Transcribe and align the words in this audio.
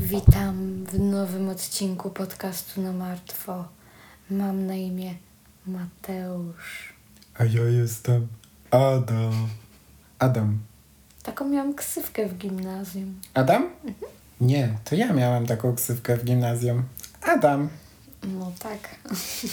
Witam 0.00 0.84
w 0.84 0.98
nowym 1.00 1.48
odcinku 1.48 2.10
podcastu 2.10 2.80
na 2.82 2.92
martwo. 2.92 3.64
Mam 4.30 4.66
na 4.66 4.74
imię 4.74 5.14
Mateusz. 5.66 6.92
A 7.38 7.44
ja 7.44 7.62
jestem 7.62 8.26
Adam. 8.70 9.48
Adam. 10.18 10.58
Taką 11.22 11.48
miałam 11.48 11.74
ksywkę 11.74 12.26
w 12.28 12.38
gimnazjum. 12.38 13.20
Adam? 13.34 13.70
Nie, 14.40 14.78
to 14.84 14.94
ja 14.94 15.12
miałam 15.12 15.46
taką 15.46 15.74
ksywkę 15.74 16.16
w 16.16 16.24
gimnazjum. 16.24 16.82
Adam, 17.22 17.68
No 18.22 18.52
tak. 18.58 18.96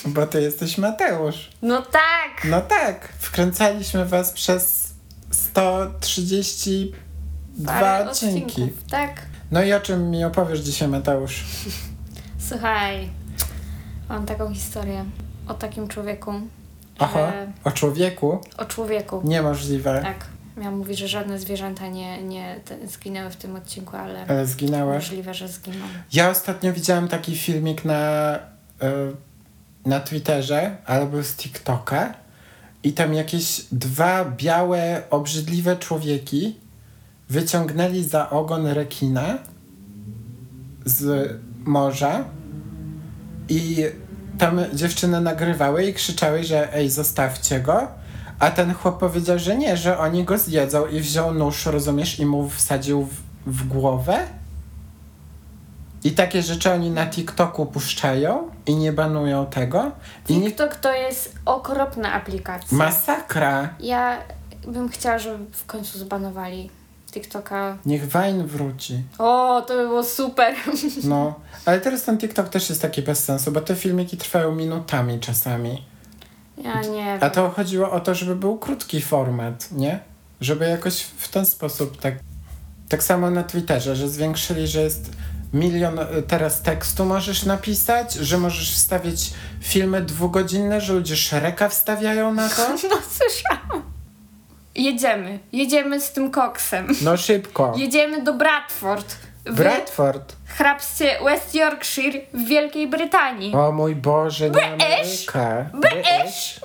bo 0.05 0.27
ty 0.27 0.41
jesteś 0.41 0.77
Mateusz. 0.77 1.49
No 1.61 1.81
tak! 1.81 2.45
No 2.49 2.61
tak, 2.61 3.07
wkręcaliśmy 3.19 4.05
was 4.05 4.31
przez 4.33 4.88
132 5.59 6.93
Parę 7.65 8.09
odcinki. 8.09 8.69
Tak. 8.89 9.25
No 9.51 9.63
i 9.63 9.73
o 9.73 9.79
czym 9.79 10.09
mi 10.11 10.23
opowiesz 10.23 10.59
dzisiaj, 10.59 10.87
Mateusz? 10.87 11.45
Słuchaj, 12.49 13.09
mam 14.09 14.25
taką 14.25 14.53
historię 14.53 15.05
o 15.47 15.53
takim 15.53 15.87
człowieku. 15.87 16.33
Że- 17.13 17.51
o 17.63 17.71
człowieku? 17.71 18.39
O 18.57 18.65
człowieku. 18.65 19.21
Niemożliwe, 19.23 19.99
Tak. 20.03 20.25
Miałam 20.57 20.77
mówić, 20.77 20.99
że 20.99 21.07
żadne 21.07 21.39
zwierzęta 21.39 21.87
nie, 21.87 22.23
nie 22.23 22.59
zginęły 22.87 23.29
w 23.29 23.35
tym 23.35 23.55
odcinku, 23.55 23.97
ale 23.97 24.25
ale 24.27 24.45
zginęłaś. 24.47 25.03
możliwe, 25.03 25.33
że 25.33 25.47
zginą. 25.47 25.85
Ja 26.13 26.29
ostatnio 26.29 26.73
widziałam 26.73 27.07
taki 27.07 27.37
filmik 27.37 27.85
na, 27.85 28.35
y, 28.35 28.39
na 29.85 29.99
Twitterze 29.99 30.77
albo 30.85 31.23
z 31.23 31.35
TikToka 31.35 32.13
i 32.83 32.93
tam 32.93 33.13
jakieś 33.13 33.65
dwa 33.71 34.25
białe, 34.25 35.03
obrzydliwe 35.09 35.77
człowieki 35.77 36.55
wyciągnęli 37.29 38.03
za 38.03 38.29
ogon 38.29 38.67
rekina 38.67 39.37
z 40.85 41.31
morza 41.65 42.25
i 43.49 43.85
tam 44.37 44.59
dziewczyny 44.73 45.21
nagrywały 45.21 45.85
i 45.85 45.93
krzyczały, 45.93 46.43
że 46.43 46.73
ej, 46.73 46.89
zostawcie 46.89 47.59
go. 47.59 47.87
A 48.39 48.51
ten 48.51 48.73
chłop 48.73 48.99
powiedział, 48.99 49.39
że 49.39 49.57
nie, 49.57 49.77
że 49.77 49.97
oni 49.97 50.23
go 50.23 50.37
zjedzą 50.37 50.87
i 50.87 50.99
wziął 50.99 51.33
nóż, 51.33 51.65
rozumiesz, 51.65 52.19
i 52.19 52.25
mu 52.25 52.49
wsadził 52.49 53.05
w, 53.05 53.13
w 53.45 53.67
głowę. 53.67 54.27
I 56.03 56.11
takie 56.11 56.41
rzeczy 56.41 56.71
oni 56.71 56.89
na 56.91 57.07
TikToku 57.07 57.65
puszczają 57.65 58.51
i 58.65 58.75
nie 58.75 58.93
banują 58.93 59.45
tego. 59.45 59.91
I. 60.29 60.41
TikTok 60.41 60.75
to 60.75 60.93
jest 60.93 61.35
okropna 61.45 62.13
aplikacja. 62.13 62.77
Masakra! 62.77 63.69
Ja 63.79 64.17
bym 64.67 64.89
chciała, 64.89 65.19
żeby 65.19 65.45
w 65.51 65.65
końcu 65.65 65.99
zbanowali 65.99 66.69
TikToka. 67.11 67.77
Niech 67.85 68.05
Vine 68.07 68.43
wróci. 68.43 69.03
O, 69.17 69.61
to 69.67 69.73
by 69.73 69.87
było 69.87 70.03
super. 70.03 70.55
No, 71.03 71.39
ale 71.65 71.79
teraz 71.79 72.03
ten 72.03 72.17
TikTok 72.17 72.49
też 72.49 72.69
jest 72.69 72.81
taki 72.81 73.01
bez 73.01 73.23
sensu, 73.23 73.51
bo 73.51 73.61
te 73.61 73.75
filmiki 73.75 74.17
trwają 74.17 74.55
minutami 74.55 75.19
czasami. 75.19 75.83
Ja 76.63 76.81
nie 76.81 77.23
A 77.23 77.29
to 77.29 77.49
chodziło 77.49 77.91
o 77.91 77.99
to, 77.99 78.15
żeby 78.15 78.35
był 78.35 78.57
krótki 78.57 79.01
format, 79.01 79.71
nie? 79.71 79.99
Żeby 80.41 80.65
jakoś 80.65 81.01
w 81.01 81.27
ten 81.27 81.45
sposób 81.45 81.97
tak. 81.97 82.15
Tak 82.89 83.03
samo 83.03 83.29
na 83.29 83.43
Twitterze, 83.43 83.95
że 83.95 84.09
zwiększyli, 84.09 84.67
że 84.67 84.81
jest 84.81 85.11
milion 85.53 85.99
y, 85.99 86.05
teraz 86.27 86.61
tekstu 86.61 87.05
możesz 87.05 87.43
napisać, 87.45 88.13
że 88.13 88.37
możesz 88.37 88.73
wstawiać 88.75 89.29
filmy 89.61 90.01
dwugodzinne, 90.01 90.81
że 90.81 90.93
ludzie 90.93 91.15
Shreka 91.15 91.69
wstawiają 91.69 92.33
na 92.33 92.49
to. 92.49 92.61
No 92.89 92.97
słyszałam. 93.11 93.83
Jedziemy. 94.75 95.39
Jedziemy 95.53 96.01
z 96.01 96.11
tym 96.11 96.31
koksem. 96.31 96.87
No 97.01 97.17
szybko. 97.17 97.73
Jedziemy 97.77 98.23
do 98.23 98.33
Bradford. 98.33 99.15
W 99.45 99.55
Bradford. 99.55 100.35
hrabstwie 100.45 101.15
West 101.25 101.55
Yorkshire 101.55 102.19
w 102.33 102.43
Wielkiej 102.45 102.87
Brytanii. 102.87 103.55
O 103.55 103.71
mój 103.71 103.95
Boże, 103.95 104.49
nie. 104.49 104.65
Ameryka. 104.65 105.65
British. 105.73 106.59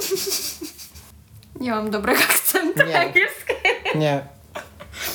Nie 1.60 1.70
mam 1.70 1.90
dobrego 1.90 2.20
akcentu 2.30 2.86
Nie. 2.86 3.00
angielskiego. 3.00 3.58
Nie. 3.98 4.20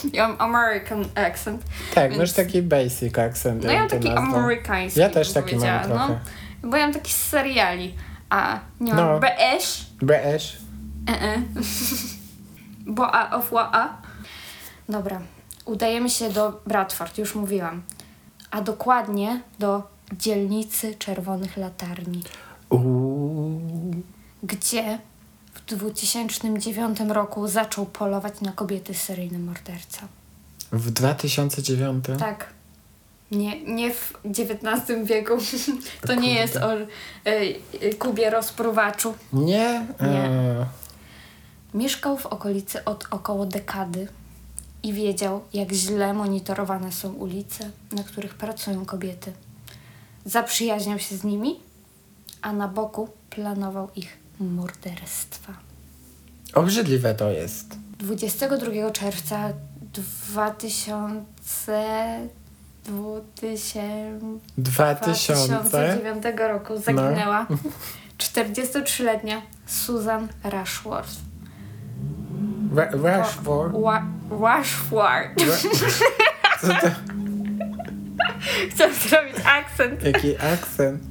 Ja 0.13 0.27
mam 0.27 0.55
American 0.55 1.05
accent. 1.15 1.61
Tak, 1.95 2.09
Więc- 2.09 2.19
masz 2.21 2.33
taki 2.33 2.61
basic 2.61 3.17
akcent. 3.17 3.63
No 3.63 3.71
ja 3.71 3.79
mam 3.79 3.89
taki 3.89 4.09
nazwał. 4.09 4.35
amerykański. 4.39 4.99
Ja 4.99 5.09
też 5.09 5.33
taki 5.33 5.55
mam 5.55 5.83
trochę. 5.83 6.19
No, 6.63 6.69
bo 6.69 6.77
ja 6.77 6.83
mam 6.85 6.93
taki 6.93 7.13
z 7.13 7.17
seriali. 7.27 7.93
A 8.29 8.59
nie 8.79 8.93
mam 8.93 9.05
No. 9.05 9.19
British. 9.19 9.85
British. 10.01 10.57
E-e. 11.07 11.41
Boa 12.93 13.29
of 13.31 13.51
Waa. 13.51 13.97
Dobra. 14.89 15.21
Udajemy 15.65 16.09
się 16.09 16.29
do 16.29 16.61
Bradford, 16.67 17.17
już 17.17 17.35
mówiłam. 17.35 17.81
A 18.51 18.61
dokładnie 18.61 19.41
do 19.59 19.83
dzielnicy 20.17 20.95
Czerwonych 20.95 21.57
Latarni, 21.57 22.23
Uuu. 22.69 23.61
gdzie 24.43 24.99
2009 25.75 26.99
roku 26.99 27.47
zaczął 27.47 27.85
polować 27.85 28.41
na 28.41 28.51
kobiety 28.51 28.93
seryjny 28.93 29.39
morderca. 29.39 30.07
W 30.71 30.91
2009. 30.91 32.05
Tak. 32.19 32.45
Nie, 33.31 33.63
nie 33.63 33.93
w 33.93 34.13
XIX 34.25 35.07
wieku. 35.07 35.33
To 36.01 36.07
kurde. 36.07 36.17
nie 36.17 36.33
jest 36.33 36.55
o 36.57 36.75
y, 36.77 37.93
Kubie 37.99 38.29
rozpruwaczu. 38.29 39.13
Nie? 39.33 39.85
Nie. 40.01 40.07
Eee. 40.07 40.65
Mieszkał 41.73 42.17
w 42.17 42.25
okolicy 42.25 42.85
od 42.85 43.07
około 43.11 43.45
dekady 43.45 44.07
i 44.83 44.93
wiedział, 44.93 45.41
jak 45.53 45.71
źle 45.71 46.13
monitorowane 46.13 46.91
są 46.91 47.13
ulice, 47.13 47.69
na 47.91 48.03
których 48.03 48.33
pracują 48.33 48.85
kobiety. 48.85 49.33
Zaprzyjaźniał 50.25 50.99
się 50.99 51.17
z 51.17 51.23
nimi, 51.23 51.59
a 52.41 52.53
na 52.53 52.67
boku 52.67 53.09
planował 53.29 53.89
ich 53.95 54.17
morderstwa. 54.39 55.53
Obrzydliwe 56.53 57.15
to 57.15 57.31
jest. 57.31 57.77
22 57.99 58.91
czerwca 58.91 59.49
2000, 59.93 62.29
2000 62.85 64.19
2000. 64.57 65.59
2009 65.59 66.23
roku 66.49 66.77
zaginęła 66.77 67.47
43-letnia 68.17 69.41
Susan 69.65 70.27
Rushworth. 70.43 71.11
Ra- 72.75 72.89
Rashford. 73.03 73.73
Wa- 73.73 74.03
Rushworth. 74.29 75.47
Ra- 75.47 75.57
Co 76.61 76.67
to? 76.67 76.91
Chcę 78.71 78.93
zrobić 78.93 79.35
akcent. 79.45 80.03
Jaki 80.03 80.37
akcent? 80.37 81.03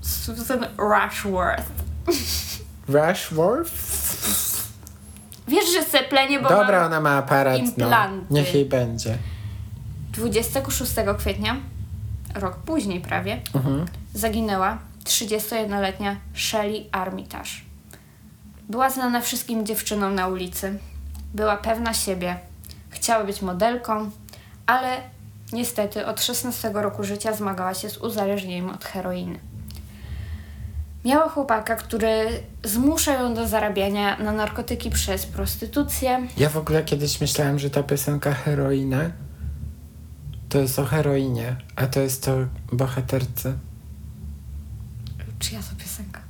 Susan 0.00 0.66
Rushworth. 0.78 1.81
Rashworth? 2.88 3.72
Wiesz, 5.48 5.72
że 5.72 5.82
seplenie, 5.84 6.40
bo 6.40 6.48
Dobra, 6.48 6.86
ona 6.86 7.00
ma 7.00 7.10
aparat. 7.16 7.58
No. 7.58 7.64
implanty. 7.64 8.26
Niech 8.34 8.54
jej 8.54 8.64
będzie. 8.64 9.18
26 10.12 10.92
kwietnia, 11.18 11.56
rok 12.34 12.56
później 12.56 13.00
prawie, 13.00 13.40
Mhm. 13.54 13.86
zaginęła 14.14 14.78
31-letnia 15.04 16.16
Shelley 16.34 16.88
Armitage. 16.92 17.50
Była 18.68 18.90
znana 18.90 19.20
wszystkim 19.20 19.66
dziewczynom 19.66 20.14
na 20.14 20.28
ulicy. 20.28 20.78
Była 21.34 21.56
pewna 21.56 21.94
siebie. 21.94 22.36
Chciała 22.90 23.24
być 23.24 23.42
modelką, 23.42 24.10
ale 24.66 24.96
niestety 25.52 26.06
od 26.06 26.22
16 26.22 26.70
roku 26.82 27.04
życia 27.04 27.32
zmagała 27.32 27.74
się 27.74 27.90
z 27.90 27.96
uzależnieniem 27.98 28.70
od 28.70 28.84
heroiny. 28.84 29.38
Miała 31.04 31.28
chłopaka, 31.28 31.76
który 31.76 32.26
zmusza 32.64 33.14
ją 33.14 33.34
do 33.34 33.46
zarabiania 33.46 34.18
na 34.18 34.32
narkotyki 34.32 34.90
przez 34.90 35.26
prostytucję. 35.26 36.26
Ja 36.36 36.48
w 36.48 36.56
ogóle 36.56 36.82
kiedyś 36.84 37.20
myślałem, 37.20 37.58
że 37.58 37.70
ta 37.70 37.82
piosenka 37.82 38.32
Heroina 38.32 39.10
to 40.48 40.58
jest 40.58 40.78
o 40.78 40.84
heroinie, 40.84 41.56
a 41.76 41.86
to 41.86 42.00
jest 42.00 42.28
o 42.28 42.32
bohaterce. 42.72 43.52
Czyja 45.38 45.60
to 45.60 45.82
piosenka? 45.84 46.20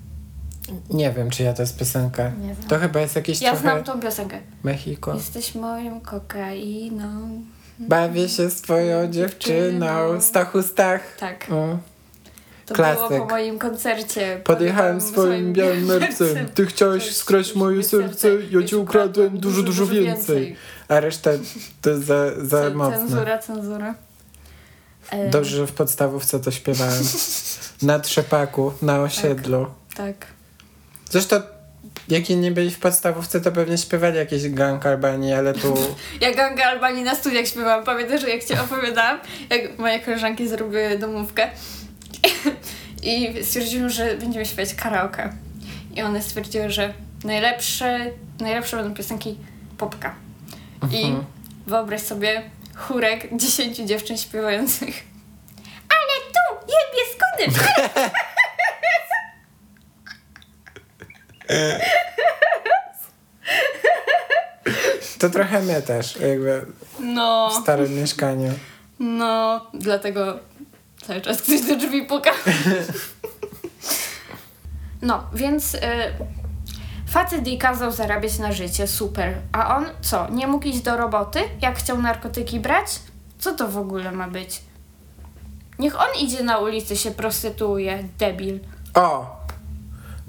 Nie 0.90 1.12
wiem, 1.12 1.30
czy 1.30 1.42
ja 1.42 1.52
to 1.52 1.62
jest 1.62 1.78
piosenka. 1.78 2.30
Nie 2.40 2.54
znam. 2.54 2.68
To 2.68 2.78
chyba 2.78 3.00
jest 3.00 3.16
jakieś 3.16 3.40
Ja 3.42 3.50
trochę 3.50 3.62
znam 3.62 3.84
tą 3.84 4.00
piosenkę. 4.00 4.38
Mexico. 4.62 5.14
Jesteś 5.14 5.54
moją 5.54 6.00
kokainą. 6.00 7.42
Bawię 7.78 8.28
się 8.28 8.50
swoją 8.50 9.10
dziewczyną. 9.10 10.20
Stachu 10.20 10.62
Stach. 10.62 11.16
Tak. 11.16 11.46
O. 11.50 11.91
To 12.66 12.74
Klasyk. 12.74 13.08
było 13.08 13.20
po 13.20 13.26
moim 13.26 13.58
koncercie. 13.58 14.40
Podjechałem 14.44 15.00
swoim 15.00 15.52
białym 15.52 15.84
mercem. 15.94 16.46
Ty 16.54 16.66
chciałeś 16.66 17.16
skraść 17.16 17.54
moje 17.54 17.82
serce, 17.82 18.28
ja 18.50 18.62
ci 18.66 18.76
ukradłem 18.76 19.38
dużo, 19.38 19.62
dużo 19.62 19.86
więcej. 19.86 20.56
A 20.88 21.00
reszta 21.00 21.30
to 21.82 21.90
jest 21.90 22.04
za, 22.04 22.44
za 22.44 22.70
mocne. 22.70 22.98
Cenzura, 22.98 23.38
cenzura. 23.38 23.94
Dobrze, 25.30 25.56
że 25.56 25.66
w 25.66 25.72
podstawówce 25.72 26.40
to 26.40 26.50
śpiewałem. 26.50 27.02
Na 27.82 27.98
trzepaku, 27.98 28.72
na 28.82 29.00
osiedlu. 29.00 29.66
Tak. 29.96 30.26
Zresztą 31.10 31.40
Jak 32.08 32.30
inni 32.30 32.50
byli 32.50 32.70
w 32.70 32.78
podstawówce, 32.78 33.40
to 33.40 33.52
pewnie 33.52 33.78
śpiewali 33.78 34.16
jakieś 34.16 34.48
gang 34.50 34.86
Albanii, 34.86 35.32
ale 35.32 35.54
tu... 35.54 35.74
Ja 36.20 36.34
ganga 36.34 36.64
Albanii 36.64 37.02
na 37.02 37.14
studiach 37.14 37.46
śpiewałam. 37.46 37.84
Pamiętasz, 37.84 38.20
że 38.20 38.30
jak 38.30 38.44
ci 38.44 38.54
opowiadałam, 38.54 39.18
jak 39.50 39.78
moje 39.78 40.00
koleżanki 40.00 40.48
zrobiły 40.48 40.98
domówkę 40.98 41.48
i 43.02 43.44
stwierdziły, 43.44 43.90
że 43.90 44.16
będziemy 44.16 44.46
śpiewać 44.46 44.74
karaoke. 44.74 45.32
I 45.94 46.02
one 46.02 46.22
stwierdziły, 46.22 46.70
że 46.70 46.94
najlepsze, 47.24 48.10
najlepsze 48.40 48.76
będą 48.76 48.94
piosenki 48.94 49.36
popka. 49.78 50.14
I 50.90 51.04
Mhm. 51.04 51.24
wyobraź 51.66 52.00
sobie 52.02 52.42
chórek 52.74 53.28
dziesięciu 53.36 53.84
dziewczyn 53.84 54.18
śpiewających. 54.18 55.02
Ale 55.88 56.32
tu 56.32 56.66
jebie 56.66 57.02
skuny! 57.12 57.68
To 65.18 65.30
trochę 65.30 65.60
my 65.62 65.82
też, 65.82 66.16
jakby 66.16 66.66
No, 67.00 67.50
w 67.50 67.62
starym 67.62 67.94
mieszkaniu. 68.00 68.52
no, 69.00 69.66
dlatego 69.74 70.38
cały 71.06 71.20
czas 71.20 71.42
ktoś 71.42 71.60
do 71.60 71.76
drzwi 71.76 72.02
puka. 72.02 72.30
No, 75.02 75.26
więc 75.34 75.74
y, 75.74 75.80
facet 77.08 77.46
jej 77.46 77.58
kazał 77.58 77.92
zarabiać 77.92 78.38
na 78.38 78.52
życie, 78.52 78.86
super. 78.86 79.34
A 79.52 79.76
on 79.76 79.86
co, 80.00 80.30
nie 80.30 80.46
mógł 80.46 80.66
iść 80.66 80.80
do 80.80 80.96
roboty, 80.96 81.40
jak 81.62 81.78
chciał 81.78 82.02
narkotyki 82.02 82.60
brać? 82.60 82.86
Co 83.38 83.54
to 83.54 83.68
w 83.68 83.78
ogóle 83.78 84.12
ma 84.12 84.28
być? 84.28 84.62
Niech 85.78 86.00
on 86.00 86.06
idzie 86.20 86.42
na 86.42 86.58
ulicy, 86.58 86.96
się 86.96 87.10
prostytuuje, 87.10 88.04
debil. 88.18 88.60
O! 88.94 89.36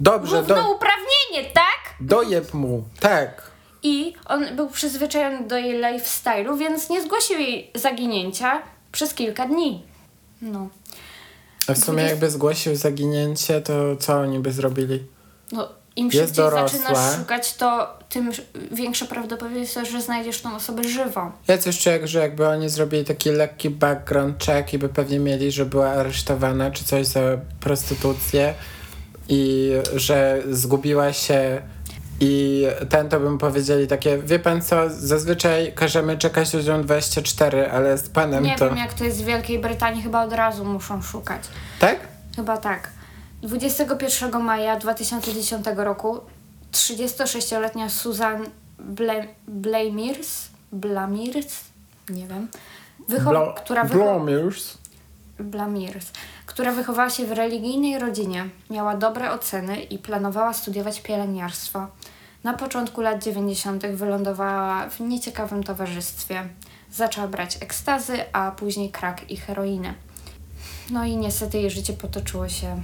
Dobrze, 0.00 0.42
do, 0.42 0.54
Równouprawnienie, 0.54 1.50
tak? 1.54 1.94
dojeb 2.00 2.54
mu, 2.54 2.84
tak. 3.00 3.50
I 3.82 4.14
on 4.26 4.56
był 4.56 4.68
przyzwyczajony 4.68 5.46
do 5.48 5.56
jej 5.56 5.80
lifestyle'u, 5.80 6.58
więc 6.58 6.90
nie 6.90 7.02
zgłosił 7.02 7.38
jej 7.38 7.70
zaginięcia 7.74 8.62
przez 8.92 9.14
kilka 9.14 9.46
dni. 9.46 9.82
No. 10.42 10.68
A 11.68 11.74
w 11.74 11.78
sumie 11.78 11.98
Dwudziest- 12.02 12.10
jakby 12.10 12.30
zgłosił 12.30 12.76
zaginięcie, 12.76 13.60
to 13.60 13.96
co 13.96 14.14
oni 14.20 14.38
by 14.38 14.52
zrobili? 14.52 15.02
No, 15.52 15.68
im 15.96 16.06
Jest 16.06 16.18
szybciej 16.18 16.44
dorosła. 16.44 16.68
zaczynasz 16.78 17.16
szukać, 17.18 17.54
to 17.54 17.98
tym 18.08 18.30
większa 18.72 19.06
prawdopodobieństwo, 19.06 19.84
że 19.84 20.02
znajdziesz 20.02 20.40
tą 20.40 20.56
osobę 20.56 20.84
żywą. 20.84 21.32
Ja 21.48 21.58
coś 21.58 21.78
czuję, 21.78 22.06
że 22.08 22.18
jakby 22.18 22.48
oni 22.48 22.68
zrobili 22.68 23.04
taki 23.04 23.30
lekki 23.30 23.70
background 23.70 24.44
check 24.44 24.72
i 24.74 24.78
by 24.78 24.88
pewnie 24.88 25.18
mieli, 25.18 25.52
że 25.52 25.66
była 25.66 25.88
aresztowana 25.90 26.70
czy 26.70 26.84
coś 26.84 27.06
za 27.06 27.20
prostytucję 27.60 28.54
i 29.28 29.70
że 29.94 30.42
zgubiła 30.50 31.12
się 31.12 31.62
i 32.20 32.66
ten 32.90 33.08
to 33.08 33.20
bym 33.20 33.38
powiedzieli 33.38 33.86
takie, 33.86 34.18
wie 34.18 34.38
pan 34.38 34.62
co, 34.62 34.76
zazwyczaj 34.90 35.72
każemy 35.74 36.18
czekać 36.18 36.54
ludziom 36.54 36.82
24, 36.82 37.70
ale 37.70 37.98
z 37.98 38.08
panem 38.08 38.44
Nie 38.44 38.56
to... 38.58 38.68
wiem, 38.68 38.76
jak 38.78 38.94
to 38.94 39.04
jest 39.04 39.22
w 39.22 39.24
Wielkiej 39.24 39.58
Brytanii, 39.58 40.02
chyba 40.02 40.24
od 40.24 40.32
razu 40.32 40.64
muszą 40.64 41.02
szukać. 41.02 41.42
Tak? 41.78 41.98
Chyba 42.36 42.56
tak. 42.56 42.90
21 43.42 44.42
maja 44.42 44.76
2010 44.76 45.66
roku 45.76 46.20
36-letnia 46.72 47.88
Susan 47.90 48.44
Ble- 48.94 49.26
Blamirs, 49.48 50.48
Blamirs, 50.72 51.60
nie 52.08 52.26
wiem, 52.26 52.48
Blo- 53.08 53.54
która, 53.54 53.84
wycho- 53.84 53.92
Blomirs. 53.92 54.78
Blamirs, 55.38 56.06
która 56.46 56.72
wychowała 56.72 57.10
się 57.10 57.26
w 57.26 57.32
religijnej 57.32 57.98
rodzinie, 57.98 58.48
miała 58.70 58.96
dobre 58.96 59.32
oceny 59.32 59.82
i 59.82 59.98
planowała 59.98 60.52
studiować 60.52 61.00
pielęgniarstwo. 61.00 61.86
Na 62.44 62.54
początku 62.54 63.00
lat 63.00 63.24
90. 63.24 63.86
wylądowała 63.86 64.88
w 64.88 65.00
nieciekawym 65.00 65.62
towarzystwie. 65.62 66.48
Zaczęła 66.92 67.28
brać 67.28 67.56
ekstazy, 67.60 68.32
a 68.32 68.50
później 68.50 68.90
krak 68.90 69.30
i 69.30 69.36
heroinę. 69.36 69.94
No 70.90 71.04
i 71.04 71.16
niestety 71.16 71.58
jej 71.58 71.70
życie 71.70 71.92
potoczyło 71.92 72.48
się 72.48 72.82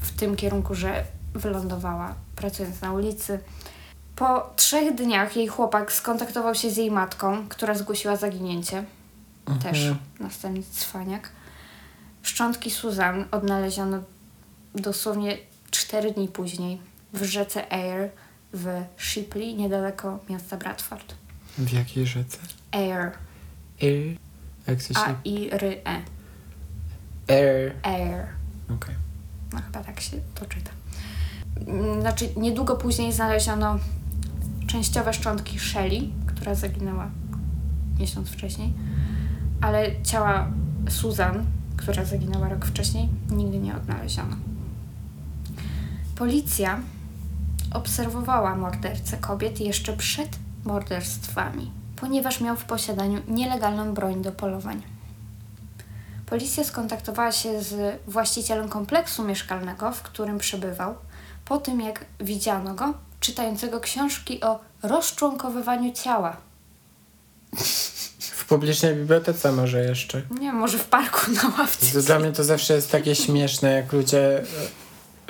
w 0.00 0.16
tym 0.16 0.36
kierunku, 0.36 0.74
że 0.74 1.04
wylądowała 1.34 2.14
pracując 2.36 2.80
na 2.80 2.92
ulicy. 2.92 3.40
Po 4.16 4.50
trzech 4.56 4.94
dniach 4.94 5.36
jej 5.36 5.48
chłopak 5.48 5.92
skontaktował 5.92 6.54
się 6.54 6.70
z 6.70 6.76
jej 6.76 6.90
matką, 6.90 7.48
która 7.48 7.74
zgłosiła 7.74 8.16
zaginięcie. 8.16 8.84
Też 9.62 9.92
następny 10.20 10.62
cwaniak. 10.62 11.30
Szczątki 12.22 12.70
Suzanne 12.70 13.24
odnaleziono 13.30 13.98
dosłownie 14.74 15.38
cztery 15.70 16.10
dni 16.10 16.28
później 16.28 16.80
w 17.12 17.24
rzece 17.24 17.72
Air 17.72 18.10
w 18.52 18.84
Shipley, 18.98 19.54
niedaleko 19.54 20.18
miasta 20.30 20.56
Bradford. 20.56 21.14
W 21.58 21.72
jakiej 21.72 22.06
rzece? 22.06 22.38
Air. 22.72 23.12
Air. 23.82 24.16
Jak 24.66 24.80
się 24.80 24.94
A 24.96 25.14
i 25.24 25.50
r 25.50 25.64
e. 25.64 26.02
Air. 27.28 27.74
Air. 27.82 28.26
Okej. 28.74 28.94
No 29.52 29.60
chyba 29.60 29.84
tak 29.84 30.00
się 30.00 30.16
to 30.34 30.46
czyta. 30.46 30.70
Znaczy, 32.00 32.28
niedługo 32.36 32.76
później 32.76 33.12
znaleziono 33.12 33.78
częściowe 34.66 35.12
szczątki 35.12 35.58
Shelley, 35.58 36.12
która 36.26 36.54
zaginęła 36.54 37.10
miesiąc 37.98 38.28
wcześniej, 38.28 38.72
ale 39.60 40.02
ciała 40.02 40.50
Susan, 40.88 41.44
która 41.76 42.04
zaginęła 42.04 42.48
rok 42.48 42.66
wcześniej, 42.66 43.08
nigdy 43.30 43.58
nie 43.58 43.76
odnaleziono. 43.76 44.36
Policja 46.16 46.80
obserwowała 47.74 48.56
mordercę 48.56 49.16
kobiet 49.16 49.60
jeszcze 49.60 49.96
przed 49.96 50.28
morderstwami, 50.64 51.70
ponieważ 51.96 52.40
miał 52.40 52.56
w 52.56 52.64
posiadaniu 52.64 53.22
nielegalną 53.28 53.94
broń 53.94 54.22
do 54.22 54.32
polowań. 54.32 54.82
Policja 56.26 56.64
skontaktowała 56.64 57.32
się 57.32 57.62
z 57.62 58.00
właścicielem 58.06 58.68
kompleksu 58.68 59.24
mieszkalnego, 59.24 59.92
w 59.92 60.02
którym 60.02 60.38
przebywał, 60.38 60.94
po 61.44 61.58
tym 61.58 61.80
jak 61.80 62.04
widziano 62.20 62.74
go 62.74 62.94
czytającego 63.20 63.80
książki 63.80 64.40
o 64.40 64.60
rozczłonkowywaniu 64.82 65.92
ciała. 65.92 66.36
W 68.20 68.44
publicznej 68.44 68.94
bibliotece 68.94 69.52
może 69.52 69.84
jeszcze. 69.84 70.22
Nie 70.40 70.52
może 70.52 70.78
w 70.78 70.84
parku 70.84 71.30
na 71.30 71.42
ławce. 71.58 72.02
Dla 72.02 72.18
mnie 72.18 72.32
to 72.32 72.44
zawsze 72.44 72.74
jest 72.74 72.92
takie 72.92 73.14
śmieszne, 73.14 73.72
jak 73.72 73.92
ludzie 73.92 74.44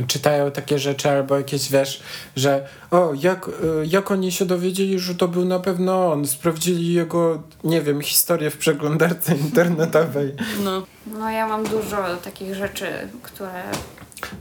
czytają 0.07 0.51
takie 0.51 0.79
rzeczy 0.79 1.11
albo 1.11 1.37
jakieś, 1.37 1.71
wiesz, 1.71 2.03
że 2.37 2.69
o, 2.91 3.13
jak, 3.21 3.49
e, 3.49 3.51
jak 3.85 4.11
oni 4.11 4.33
się 4.33 4.45
dowiedzieli, 4.45 4.99
że 4.99 5.15
to 5.15 5.29
był 5.29 5.45
na 5.45 5.59
pewno 5.59 6.13
on, 6.13 6.27
sprawdzili 6.27 6.95
jego, 6.95 7.43
nie 7.65 7.83
wiem, 7.83 8.01
historię 8.01 8.51
w 8.51 8.57
przeglądarce 8.57 9.35
internetowej. 9.37 10.35
No. 10.65 10.83
no 11.07 11.31
ja 11.31 11.47
mam 11.47 11.65
dużo 11.65 12.17
takich 12.25 12.55
rzeczy, 12.55 12.87
które 13.23 13.63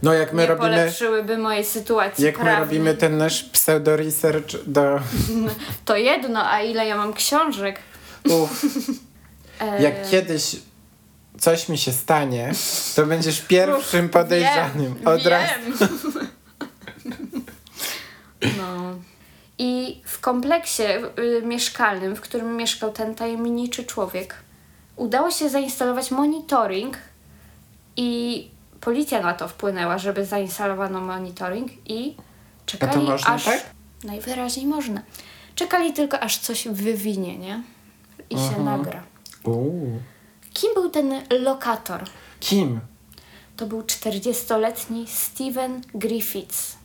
No 0.02 0.12
jak 0.12 0.32
my 0.32 0.42
nie 0.42 0.48
robimy, 0.48 0.70
polepszyły 0.70 1.24
my 1.24 1.64
sytuacji 1.64 2.24
jak 2.24 2.38
my 2.38 2.44
prawnej. 2.44 2.64
robimy 2.64 2.94
ten 2.94 3.16
nasz 3.18 3.44
pseudo-research 3.44 4.56
do... 4.66 5.00
To 5.84 5.96
jedno, 5.96 6.50
a 6.50 6.62
ile 6.62 6.86
ja 6.86 6.96
mam 6.96 7.12
książek. 7.12 7.78
Uf, 8.24 8.64
E, 9.60 9.82
jak 9.82 10.10
kiedyś 10.10 10.56
coś 11.40 11.68
mi 11.68 11.78
się 11.78 11.92
stanie, 11.92 12.52
to 12.96 13.06
będziesz 13.06 13.40
pierwszym 13.40 14.08
podejrzanym. 14.08 14.94
Wiem, 14.94 15.08
Od 15.08 15.26
razu. 15.26 15.52
No. 18.58 18.94
I 19.58 20.00
w 20.04 20.20
kompleksie 20.20 20.82
y, 21.18 21.42
mieszkalnym, 21.46 22.16
w 22.16 22.20
którym 22.20 22.56
mieszkał 22.56 22.92
ten 22.92 23.14
tajemniczy 23.14 23.84
człowiek, 23.84 24.34
udało 24.96 25.30
się 25.30 25.48
zainstalować 25.50 26.10
monitoring 26.10 26.98
i 27.96 28.48
policja 28.80 29.20
na 29.22 29.34
to 29.34 29.48
wpłynęła, 29.48 29.98
żeby 29.98 30.24
zainstalowano 30.26 31.00
monitoring 31.00 31.70
i 31.86 32.16
czekali 32.66 32.92
A 32.92 32.94
to 32.94 33.00
można, 33.00 33.30
aż... 33.34 33.44
tak? 33.44 33.60
Najwyraźniej 34.04 34.66
można. 34.66 35.02
Czekali 35.54 35.92
tylko 35.92 36.20
aż 36.20 36.38
coś 36.38 36.68
wywinie, 36.68 37.38
nie? 37.38 37.62
I 38.30 38.34
się 38.36 38.40
Mhm. 38.42 38.64
nagra. 38.64 39.02
Uuu. 39.44 40.00
Kim 40.54 40.74
był 40.74 40.90
ten 40.90 41.22
lokator? 41.30 42.04
Kim? 42.40 42.80
To 43.56 43.66
był 43.66 43.82
40-letni 43.82 45.06
Steven 45.06 45.82
Griffiths. 45.94 46.76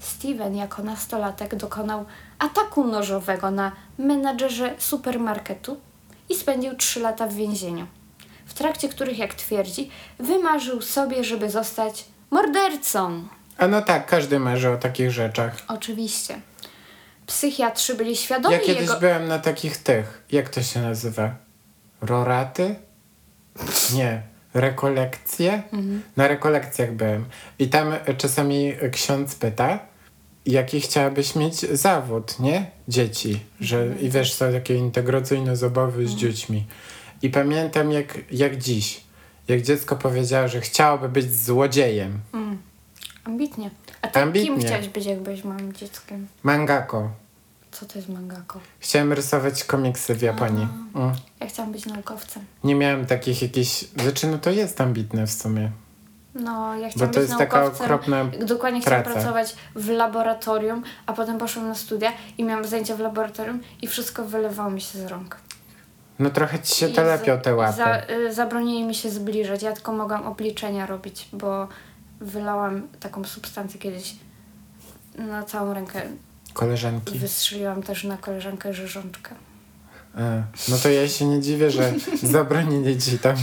Steven 0.00 0.56
jako 0.56 0.82
nastolatek 0.82 1.54
dokonał 1.54 2.04
ataku 2.38 2.84
nożowego 2.84 3.50
na 3.50 3.72
menadżerze 3.98 4.74
supermarketu 4.78 5.76
i 6.28 6.34
spędził 6.34 6.76
3 6.76 7.00
lata 7.00 7.26
w 7.26 7.34
więzieniu, 7.34 7.86
w 8.46 8.54
trakcie 8.54 8.88
których, 8.88 9.18
jak 9.18 9.34
twierdzi, 9.34 9.90
wymarzył 10.18 10.82
sobie, 10.82 11.24
żeby 11.24 11.50
zostać 11.50 12.04
mordercą. 12.30 13.28
A 13.58 13.66
no 13.66 13.82
tak, 13.82 14.06
każdy 14.06 14.38
marzy 14.38 14.70
o 14.70 14.76
takich 14.76 15.10
rzeczach. 15.10 15.56
Oczywiście. 15.68 16.40
Psychiatrzy 17.26 17.94
byli 17.94 18.16
świadomi 18.16 18.54
Ja 18.54 18.60
kiedyś 18.60 18.80
jego... 18.80 19.00
byłem 19.00 19.28
na 19.28 19.38
takich 19.38 19.76
tych, 19.76 20.22
jak 20.32 20.48
to 20.48 20.62
się 20.62 20.82
nazywa? 20.82 21.45
Roraty? 22.00 22.74
Nie, 23.94 24.22
rekolekcje? 24.54 25.62
Mhm. 25.72 26.02
Na 26.16 26.28
rekolekcjach 26.28 26.92
byłem. 26.92 27.24
I 27.58 27.68
tam 27.68 27.92
czasami 28.18 28.72
ksiądz 28.92 29.34
pyta, 29.34 29.78
jaki 30.46 30.80
chciałabyś 30.80 31.36
mieć 31.36 31.54
zawód, 31.60 32.40
nie? 32.40 32.70
Dzieci. 32.88 33.40
Że, 33.60 33.86
I 34.00 34.10
wiesz, 34.10 34.32
są 34.34 34.52
takie 34.52 34.74
integracyjne 34.74 35.56
zabawy 35.56 36.08
z 36.08 36.14
dziećmi. 36.14 36.66
I 37.22 37.30
pamiętam 37.30 37.92
jak, 37.92 38.18
jak 38.32 38.56
dziś. 38.56 39.00
Jak 39.48 39.62
dziecko 39.62 39.96
powiedziało, 39.96 40.48
że 40.48 40.60
chciałoby 40.60 41.08
być 41.08 41.32
złodziejem. 41.34 42.20
Ambitnie. 43.24 43.70
A 44.02 44.06
ty 44.08 44.12
kim 44.12 44.22
Ambitnie. 44.22 44.66
chciałeś 44.66 44.88
być, 44.88 45.06
jak 45.06 45.20
byłeś 45.20 45.44
małym 45.44 45.72
dzieckiem? 45.72 46.26
Mangako. 46.42 47.10
Co 47.80 47.86
to 47.86 47.98
jest 47.98 48.08
mangako? 48.08 48.60
Chciałem 48.80 49.12
rysować 49.12 49.64
komiksy 49.64 50.14
w 50.14 50.22
Japonii. 50.22 50.68
Mm. 50.94 51.12
Ja 51.40 51.46
chciałam 51.46 51.72
być 51.72 51.86
naukowcem. 51.86 52.44
Nie 52.64 52.74
miałem 52.74 53.06
takich 53.06 53.42
jakichś... 53.42 53.84
Znaczy, 53.96 54.26
no 54.26 54.38
to 54.38 54.50
jest 54.50 54.80
ambitne 54.80 55.26
w 55.26 55.30
sumie. 55.32 55.70
No, 56.34 56.74
ja 56.74 56.88
Bo 56.88 56.90
chciałam 56.90 57.14
to 57.14 57.20
być 57.20 57.28
jest 57.28 57.38
taka 57.38 57.60
naukowcem. 57.60 57.86
okropna 57.86 58.24
Dokładnie 58.24 58.80
chciałam 58.80 59.02
praca. 59.02 59.20
pracować 59.20 59.56
w 59.74 59.88
laboratorium, 59.88 60.82
a 61.06 61.12
potem 61.12 61.38
poszłam 61.38 61.68
na 61.68 61.74
studia 61.74 62.12
i 62.38 62.44
miałam 62.44 62.64
zajęcia 62.64 62.96
w 62.96 63.00
laboratorium 63.00 63.60
i 63.82 63.86
wszystko 63.86 64.24
wylewało 64.24 64.70
mi 64.70 64.80
się 64.80 64.98
z 64.98 65.06
rąk. 65.06 65.36
No 66.18 66.30
trochę 66.30 66.58
ci 66.58 66.76
się 66.76 66.88
telepią 66.88 67.40
te 67.40 67.54
łapy. 67.54 67.76
Za, 67.76 68.02
y, 68.10 68.34
zabronili 68.34 68.84
mi 68.84 68.94
się 68.94 69.10
zbliżać. 69.10 69.62
Ja 69.62 69.72
tylko 69.72 69.92
mogłam 69.92 70.26
obliczenia 70.26 70.86
robić, 70.86 71.28
bo 71.32 71.68
wylałam 72.20 72.88
taką 73.00 73.24
substancję 73.24 73.80
kiedyś 73.80 74.16
na 75.18 75.42
całą 75.42 75.74
rękę. 75.74 76.02
Koleżanki. 76.56 77.18
Wystrzeliłam 77.18 77.82
też 77.82 78.04
na 78.04 78.16
koleżankę 78.16 78.74
rzeżączkę. 78.74 79.34
A, 80.14 80.20
no 80.68 80.78
to 80.82 80.90
ja 80.90 81.08
się 81.08 81.24
nie 81.24 81.40
dziwię, 81.40 81.70
że 81.70 81.92
zabronili 82.22 83.00
ci 83.00 83.18
tam. 83.18 83.36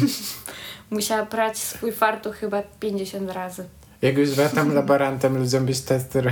Musiała 0.89 1.25
brać 1.25 1.57
swój 1.57 1.91
fartuch 1.91 2.35
chyba 2.35 2.61
50 2.79 3.31
razy. 3.31 3.65
Jak 4.01 4.17
już 4.17 4.35
była 4.35 4.49
tam 4.49 4.75
laborantem, 4.75 5.37
ludziom 5.37 5.65
byś 5.65 5.79
testy 5.79 6.23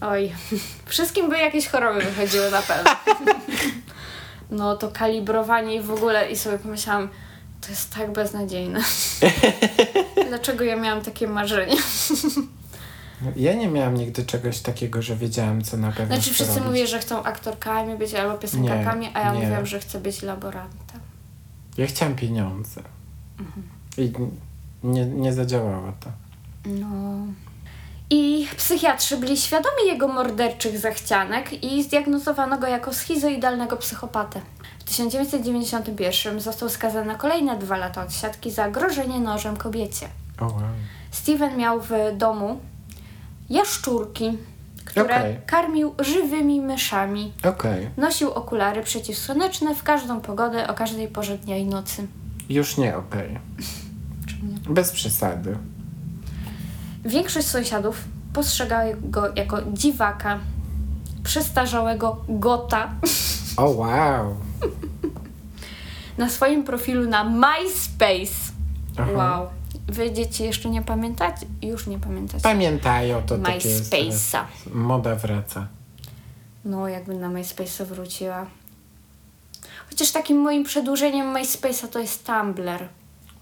Oj, 0.00 0.32
wszystkim 0.86 1.30
by 1.30 1.38
jakieś 1.38 1.68
choroby 1.68 2.00
wychodziły 2.00 2.50
na 2.50 2.62
pewno. 2.62 2.90
No 4.50 4.76
to 4.76 4.88
kalibrowanie 4.88 5.74
i 5.74 5.80
w 5.80 5.90
ogóle 5.90 6.30
i 6.30 6.36
sobie 6.36 6.58
pomyślałam, 6.58 7.08
to 7.60 7.68
jest 7.68 7.94
tak 7.94 8.12
beznadziejne. 8.12 8.80
Dlaczego 10.28 10.64
ja 10.64 10.76
miałam 10.76 11.04
takie 11.04 11.28
marzenie? 11.28 11.76
Ja 13.36 13.54
nie 13.54 13.68
miałam 13.68 13.94
nigdy 13.94 14.24
czegoś 14.24 14.60
takiego, 14.60 15.02
że 15.02 15.16
wiedziałam, 15.16 15.62
co 15.62 15.76
na 15.76 15.92
pewno 15.92 16.16
Znaczy 16.16 16.34
wszyscy 16.34 16.60
mówią, 16.60 16.86
że 16.86 16.98
chcą 16.98 17.22
aktorkami 17.22 17.98
być 17.98 18.14
albo 18.14 18.38
piosenkarkami, 18.38 19.10
a 19.14 19.20
ja 19.20 19.32
nie. 19.32 19.40
mówiłam, 19.40 19.66
że 19.66 19.80
chcę 19.80 20.00
być 20.00 20.22
laborantem. 20.22 21.00
Ja 21.78 21.86
chciałam 21.86 22.14
pieniądze. 22.14 22.82
Mhm. 23.40 23.68
I 23.98 24.12
nie, 24.82 25.06
nie 25.06 25.32
zadziałało 25.32 25.92
to. 26.00 26.10
No. 26.66 27.26
I 28.10 28.48
psychiatrzy 28.56 29.16
byli 29.16 29.36
świadomi 29.36 29.86
jego 29.86 30.08
morderczych 30.08 30.78
zachcianek 30.78 31.64
i 31.64 31.82
zdiagnozowano 31.82 32.58
go 32.58 32.66
jako 32.66 32.92
schizoidalnego 32.92 33.76
psychopatę. 33.76 34.40
W 34.78 34.84
1991 34.84 36.40
został 36.40 36.68
skazany 36.68 37.06
na 37.06 37.14
kolejne 37.14 37.58
dwa 37.58 37.76
lata 37.76 38.02
odsiadki 38.02 38.50
za 38.50 38.70
grożenie 38.70 39.20
nożem 39.20 39.56
kobiecie. 39.56 40.08
O 40.40 40.44
wow. 40.44 40.60
Steven 41.10 41.56
miał 41.56 41.80
w 41.80 41.90
domu 42.16 42.60
jaszczurki, 43.50 44.38
które 44.84 45.04
Okej. 45.04 45.40
karmił 45.46 45.94
żywymi 45.98 46.60
myszami. 46.60 47.32
Okej. 47.44 47.90
Nosił 47.96 48.30
okulary 48.30 48.82
przeciwsłoneczne 48.82 49.74
w 49.74 49.82
każdą 49.82 50.20
pogodę, 50.20 50.68
o 50.68 50.74
każdej 50.74 51.08
porze 51.08 51.38
dnia 51.38 51.56
i 51.56 51.66
nocy. 51.66 52.06
Już 52.48 52.76
nie 52.76 52.96
okej. 52.96 53.38
Nie? 54.42 54.74
Bez 54.74 54.92
przesady. 54.92 55.56
Większość 57.04 57.46
sąsiadów 57.46 58.04
postrzegała 58.32 58.84
go 59.02 59.32
jako 59.36 59.58
dziwaka, 59.72 60.38
przestarzałego 61.22 62.24
gota. 62.28 62.90
O 63.56 63.70
wow. 63.70 64.36
Na 66.18 66.28
swoim 66.28 66.64
profilu 66.64 67.08
na 67.08 67.24
MySpace. 67.24 68.52
Aha. 68.96 69.10
Wow. 69.12 69.59
Wy 69.90 70.12
dzieci 70.12 70.44
jeszcze 70.44 70.70
nie 70.70 70.82
pamiętacie? 70.82 71.46
Już 71.62 71.86
nie 71.86 71.98
pamiętacie. 71.98 72.42
Pamiętają 72.42 73.22
to 73.22 73.38
takie 73.38 73.68
jest 73.68 73.90
teraz. 73.90 74.14
MySpace'a. 74.14 74.44
Moda 74.74 75.14
wraca. 75.14 75.68
No, 76.64 76.88
jakbym 76.88 77.20
na 77.20 77.28
MySpace'a 77.28 77.84
wróciła. 77.84 78.46
Chociaż 79.90 80.10
takim 80.10 80.36
moim 80.36 80.64
przedłużeniem 80.64 81.34
MySpace'a 81.34 81.88
to 81.88 81.98
jest 81.98 82.26
Tumblr. 82.26 82.88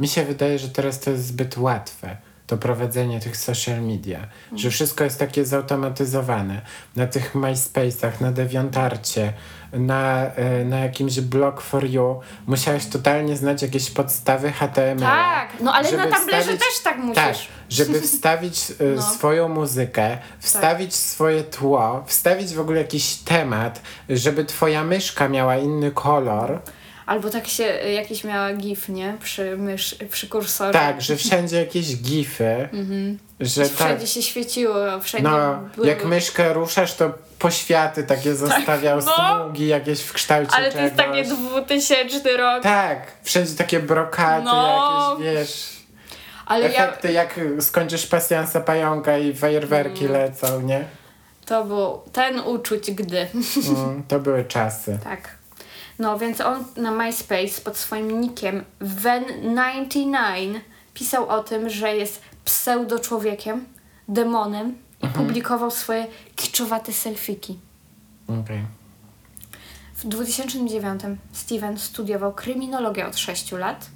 Mi 0.00 0.08
się 0.08 0.24
wydaje, 0.24 0.58
że 0.58 0.68
teraz 0.68 1.00
to 1.00 1.10
jest 1.10 1.26
zbyt 1.26 1.58
łatwe. 1.58 2.16
To 2.46 2.56
prowadzenie 2.56 3.20
tych 3.20 3.36
social 3.36 3.82
media, 3.82 4.26
że 4.54 4.70
wszystko 4.70 5.04
jest 5.04 5.18
takie 5.18 5.44
zautomatyzowane. 5.44 6.62
Na 6.96 7.06
tych 7.06 7.34
MySpace'ach, 7.34 8.20
na 8.20 8.32
DeviantArcie, 8.32 9.32
na, 9.72 10.26
e, 10.34 10.64
na 10.64 10.78
jakimś 10.78 11.20
blog 11.20 11.60
for 11.60 11.84
you 11.86 12.20
musiałeś 12.46 12.86
totalnie 12.86 13.36
znać 13.36 13.62
jakieś 13.62 13.90
podstawy 13.90 14.52
HTML. 14.52 15.00
Tak, 15.00 15.48
no 15.60 15.72
ale 15.74 15.92
na 15.92 16.02
Tumblrze 16.06 16.38
wstawić- 16.40 16.58
też 16.60 16.80
tak 16.84 16.98
musisz. 16.98 17.14
Tak, 17.24 17.36
żeby 17.70 18.00
wstawić 18.08 18.70
e, 18.70 18.84
No. 18.96 19.02
swoją 19.02 19.48
muzykę, 19.48 20.18
wstawić 20.38 20.94
swoje 20.94 21.44
tło, 21.44 22.04
wstawić 22.06 22.54
w 22.54 22.60
ogóle 22.60 22.78
jakiś 22.78 23.14
temat, 23.14 23.82
żeby 24.08 24.44
twoja 24.44 24.84
myszka 24.84 25.28
miała 25.28 25.56
inny 25.56 25.90
kolor. 25.90 26.60
Albo 27.06 27.30
tak 27.30 27.46
się 27.48 27.64
y, 27.84 27.92
jakiś 27.92 28.24
miała 28.24 28.52
gif, 28.52 28.88
nie? 28.88 29.16
Przy, 29.22 29.56
mysz, 29.56 29.96
przy 30.10 30.28
kursorze. 30.28 30.72
Tak, 30.72 31.02
że 31.02 31.16
wszędzie 31.16 31.56
jakieś 31.58 31.96
gify, 31.96 32.68
że 33.40 33.62
tak. 33.62 33.72
Wszędzie 33.72 34.06
się 34.06 34.22
świeciło, 34.22 34.74
wszędzie 35.00 35.28
No, 35.28 35.60
były... 35.76 35.86
jak 35.88 36.04
myszkę 36.04 36.52
ruszasz, 36.52 36.94
to 36.94 37.12
poświaty 37.38 38.04
takie 38.04 38.34
zostawiał, 38.34 39.00
no. 39.06 39.38
smugi 39.42 39.66
jakieś 39.68 40.00
w 40.02 40.12
kształcie 40.12 40.52
Ale 40.54 40.72
to 40.72 40.78
jest 40.80 40.96
czegoś. 40.96 41.16
takie 41.28 41.34
2000 41.50 42.36
rok. 42.36 42.62
Tak, 42.62 43.12
wszędzie 43.22 43.54
takie 43.54 43.80
brokaty 43.80 44.44
No. 44.44 45.16
jakieś, 45.20 45.34
wiesz, 45.34 45.76
Ale 46.46 46.70
ja... 46.70 46.84
efekty 46.86 47.12
jak 47.12 47.40
skończysz 47.60 48.06
pasjansa 48.06 48.60
pająka 48.60 49.18
i 49.18 49.34
fajerwerki 49.34 50.04
Mm. 50.04 50.12
lecą, 50.12 50.60
nie? 50.60 50.84
To 51.46 51.64
był 51.64 52.00
ten 52.12 52.40
uczuć, 52.40 52.90
gdy. 52.90 53.26
Mm, 53.68 54.02
to 54.08 54.20
były 54.20 54.44
czasy. 54.44 54.98
tak. 55.04 55.38
No, 55.98 56.18
więc 56.18 56.40
on 56.40 56.64
na 56.76 56.90
MySpace 56.90 57.60
pod 57.64 57.76
swoim 57.76 58.20
nickiem 58.20 58.64
Ven99 58.82 60.60
pisał 60.94 61.28
o 61.28 61.42
tym, 61.42 61.70
że 61.70 61.96
jest 61.96 62.20
pseudo-człowiekiem, 62.48 63.64
demonem 64.08 64.68
i 65.02 65.06
Mhm. 65.06 65.26
publikował 65.26 65.70
swoje 65.70 66.06
kiczowate 66.36 66.92
selfiki. 66.92 67.58
Okej. 68.42 68.64
W 69.94 70.06
2009 70.06 71.00
Steven 71.32 71.78
studiował 71.78 72.32
kryminologię 72.34 73.06
od 73.06 73.16
6 73.16 73.52
lat. 73.52 73.86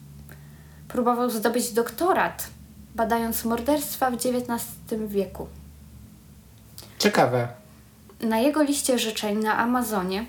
Próbował 0.88 1.30
zdobyć 1.30 1.72
doktorat, 1.72 2.48
badając 2.94 3.44
morderstwa 3.44 4.10
w 4.10 4.14
XIX 4.14 4.62
wieku. 5.06 5.46
Ciekawe. 6.98 7.48
Na 8.20 8.38
jego 8.38 8.62
liście 8.62 8.98
życzeń 8.98 9.38
na 9.38 9.58
Amazonie 9.58 10.26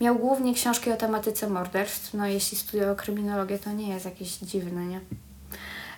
miał 0.00 0.16
głównie 0.16 0.54
książki 0.54 0.92
o 0.92 0.96
tematyce 0.96 1.48
morderstw. 1.50 2.14
No, 2.14 2.26
jeśli 2.26 2.58
studiował 2.58 2.96
kryminologię, 2.96 3.58
to 3.58 3.72
nie 3.72 3.88
jest 3.88 4.04
jakieś 4.04 4.36
dziwne, 4.38 4.86
nie? 4.86 5.00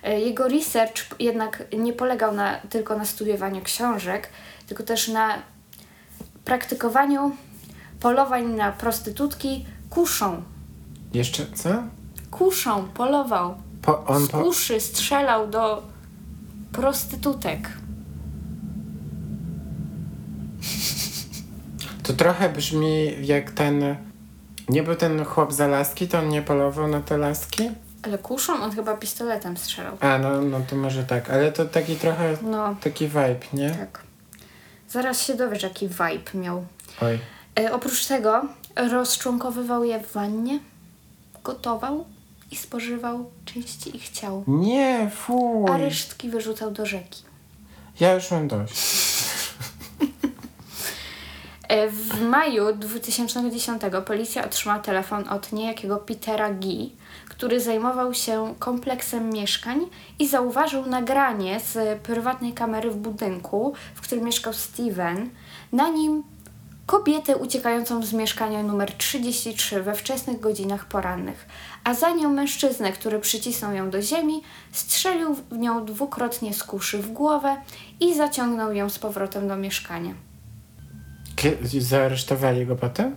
E, 0.02 0.20
Jego 0.20 0.48
research 0.48 1.20
jednak 1.20 1.64
nie 1.78 1.92
polegał 1.92 2.34
na, 2.34 2.56
tylko 2.56 2.98
na 2.98 3.04
studiowaniu 3.04 3.62
książek, 3.62 4.28
tylko 4.66 4.82
też 4.82 5.08
na 5.08 5.38
praktykowaniu 6.44 7.36
polowań 8.00 8.44
na 8.46 8.72
prostytutki 8.72 9.66
kuszą. 9.90 10.42
Jeszcze 11.14 11.46
co? 11.54 11.68
Kuszą, 12.30 12.88
polował. 12.88 13.54
Po, 13.82 14.04
on 14.04 14.26
Z 14.26 14.30
po, 14.30 14.42
kuszy 14.42 14.80
strzelał 14.80 15.46
do 15.50 15.82
prostytutek. 16.72 17.70
to 22.02 22.12
trochę 22.12 22.48
brzmi 22.48 23.26
jak 23.26 23.50
ten... 23.50 23.96
Nie 24.68 24.82
był 24.82 24.94
ten 24.94 25.24
chłop 25.24 25.52
za 25.52 25.66
laski, 25.66 26.08
to 26.08 26.18
on 26.18 26.28
nie 26.28 26.42
polował 26.42 26.88
na 26.88 27.00
te 27.00 27.18
laski? 27.18 27.70
Ale 28.02 28.18
kuszą? 28.18 28.62
On 28.62 28.72
chyba 28.72 28.96
pistoletem 28.96 29.56
strzelał. 29.56 29.96
A, 30.00 30.18
no, 30.18 30.42
no 30.42 30.60
to 30.70 30.76
może 30.76 31.04
tak, 31.04 31.30
ale 31.30 31.52
to 31.52 31.64
taki 31.64 31.96
trochę, 31.96 32.36
No, 32.42 32.76
taki 32.80 33.06
vibe, 33.08 33.36
nie? 33.52 33.70
tak. 33.70 34.02
Zaraz 34.88 35.22
się 35.26 35.34
dowiesz, 35.34 35.62
jaki 35.62 35.88
vibe 35.88 36.30
miał. 36.40 36.66
Oj. 37.02 37.18
E, 37.60 37.72
oprócz 37.72 38.06
tego 38.06 38.42
rozczłonkowywał 38.90 39.84
je 39.84 40.00
w 40.00 40.12
wannie, 40.12 40.58
gotował 41.44 42.04
i 42.50 42.56
spożywał 42.56 43.30
części 43.44 43.96
ich 43.96 44.08
ciał. 44.08 44.44
Nie, 44.46 45.10
fuj. 45.14 45.70
A 45.70 45.76
resztki 45.76 46.28
wyrzucał 46.30 46.70
do 46.70 46.86
rzeki. 46.86 47.22
Ja 48.00 48.14
już 48.14 48.30
mam 48.30 48.48
dość. 48.48 48.74
E, 51.68 51.88
W 51.90 52.20
maju 52.22 52.72
2010 52.76 53.82
policja 54.06 54.44
otrzymała 54.44 54.80
telefon 54.80 55.28
od 55.28 55.52
niejakiego 55.52 55.96
Petera 55.96 56.50
Gee, 56.54 56.90
który 57.30 57.60
zajmował 57.60 58.14
się 58.14 58.54
kompleksem 58.58 59.30
mieszkań 59.30 59.80
i 60.18 60.28
zauważył 60.28 60.86
nagranie 60.86 61.60
z 61.60 62.00
prywatnej 62.02 62.52
kamery 62.52 62.90
w 62.90 62.96
budynku, 62.96 63.72
w 63.94 64.00
którym 64.00 64.24
mieszkał 64.24 64.52
Steven. 64.52 65.30
Na 65.72 65.88
nim 65.88 66.22
kobietę 66.86 67.36
uciekającą 67.36 68.02
z 68.02 68.12
mieszkania 68.12 68.62
numer 68.62 68.92
33 68.92 69.82
we 69.82 69.94
wczesnych 69.94 70.40
godzinach 70.40 70.84
porannych, 70.84 71.46
a 71.84 71.94
za 71.94 72.10
nią 72.10 72.32
mężczyznę, 72.32 72.92
który 72.92 73.18
przycisnął 73.20 73.72
ją 73.74 73.90
do 73.90 74.02
ziemi, 74.02 74.42
strzelił 74.72 75.34
w 75.34 75.58
nią 75.58 75.84
dwukrotnie 75.84 76.54
z 76.54 76.64
kuszy 76.64 76.98
w 76.98 77.10
głowę 77.12 77.56
i 78.00 78.14
zaciągnął 78.14 78.72
ją 78.72 78.88
z 78.90 78.98
powrotem 78.98 79.48
do 79.48 79.56
mieszkania. 79.56 80.14
Kie- 81.36 81.80
Zaaresztowali 81.80 82.66
go 82.66 82.76
potem? 82.76 83.16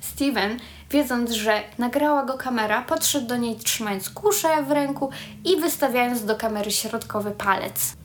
Steven, 0.00 0.58
wiedząc, 0.90 1.30
że 1.30 1.62
nagrała 1.78 2.24
go 2.24 2.38
kamera, 2.38 2.82
podszedł 2.82 3.26
do 3.26 3.36
niej 3.36 3.56
trzymając 3.56 4.10
kuszę 4.10 4.62
w 4.62 4.70
ręku 4.70 5.10
i 5.44 5.60
wystawiając 5.60 6.24
do 6.24 6.36
kamery 6.36 6.70
środkowy 6.70 7.30
palec. 7.30 7.96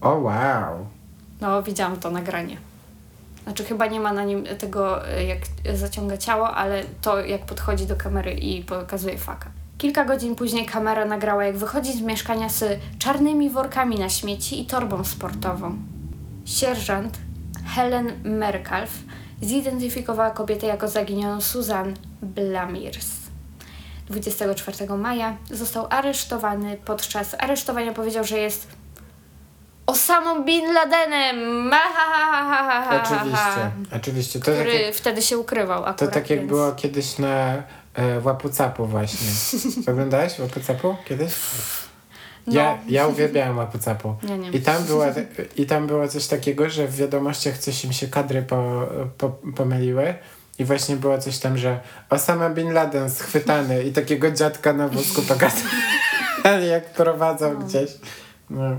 O 0.00 0.10
wow. 0.14 0.86
No, 1.40 1.62
widziałam 1.62 1.96
to 1.96 2.10
nagranie. 2.10 2.56
Znaczy, 3.44 3.64
chyba 3.64 3.86
nie 3.86 4.00
ma 4.00 4.12
na 4.12 4.24
nim 4.24 4.44
tego, 4.58 5.08
e, 5.08 5.24
jak 5.24 5.38
zaciąga 5.74 6.16
ciało, 6.16 6.50
ale 6.50 6.84
to, 7.02 7.20
jak 7.20 7.46
podchodzi 7.46 7.86
do 7.86 7.96
kamery 7.96 8.32
i 8.32 8.64
pokazuje 8.64 9.18
faka. 9.18 9.50
Kilka 9.78 10.04
godzin 10.04 10.34
później 10.34 10.66
kamera 10.66 11.04
nagrała, 11.04 11.44
jak 11.44 11.56
wychodzi 11.56 11.92
z 11.92 12.00
mieszkania 12.00 12.48
z 12.48 12.80
czarnymi 12.98 13.50
workami 13.50 13.98
na 13.98 14.08
śmieci 14.08 14.60
i 14.60 14.66
torbą 14.66 15.04
sportową. 15.04 15.76
Sierżant 16.44 17.18
Helen 17.74 18.12
Merkalf 18.24 18.90
zidentyfikowała 19.42 20.30
kobietę 20.30 20.66
jako 20.66 20.88
zaginioną 20.88 21.40
Susan 21.40 21.94
Blamiers. 22.22 23.06
24 24.06 24.96
maja 24.96 25.36
został 25.50 25.86
aresztowany. 25.90 26.76
Podczas 26.84 27.34
aresztowania 27.38 27.92
powiedział, 27.92 28.24
że 28.24 28.38
jest 28.38 28.68
Osamą 29.86 30.44
Bin 30.44 30.72
Ladenem! 30.72 31.70
Ha, 31.70 31.78
ha, 31.94 32.44
ha, 32.48 32.84
ha, 32.84 33.02
Oczywiście, 33.02 33.70
oczywiście. 33.96 34.38
To, 34.38 34.44
tak 34.44 34.54
Który 34.54 34.74
jak, 34.74 34.94
wtedy 34.94 35.22
się 35.22 35.38
ukrywał 35.38 35.82
to 35.82 35.88
akurat, 35.88 36.14
tak 36.14 36.30
jak 36.30 36.38
więc... 36.38 36.50
było 36.50 36.72
kiedyś 36.72 37.18
na 37.18 37.62
e, 37.94 38.20
Łapucapu 38.24 38.86
właśnie. 38.86 39.28
Oglądałeś 39.92 40.38
Łapucapu 40.38 40.96
kiedyś? 41.04 41.32
No. 42.46 42.54
Ja, 42.54 42.78
ja 42.88 43.06
uwielbiałem 43.06 43.58
Łapucapu. 43.58 44.14
Ja 44.28 44.36
nie. 44.36 44.50
I 44.50 44.60
tam, 44.60 44.84
była, 44.84 45.06
I 45.56 45.66
tam 45.66 45.86
było 45.86 46.08
coś 46.08 46.26
takiego, 46.26 46.70
że 46.70 46.88
w 46.88 46.96
wiadomościach 46.96 47.58
coś 47.58 47.84
im 47.84 47.92
się 47.92 48.08
kadry 48.08 48.42
po, 48.42 48.86
po, 49.18 49.28
pomyliły. 49.56 50.14
I 50.58 50.64
właśnie 50.64 50.96
było 50.96 51.18
coś 51.18 51.38
tam, 51.38 51.58
że 51.58 51.80
Osama 52.10 52.50
Bin 52.50 52.72
Laden 52.72 53.10
schwytany 53.10 53.82
i 53.82 53.92
takiego 53.92 54.30
dziadka 54.30 54.72
na 54.72 54.88
wózku 54.88 55.22
pokazali, 55.22 56.68
jak 56.70 56.92
prowadzą 56.92 57.56
gdzieś. 57.56 57.90
No. 58.50 58.78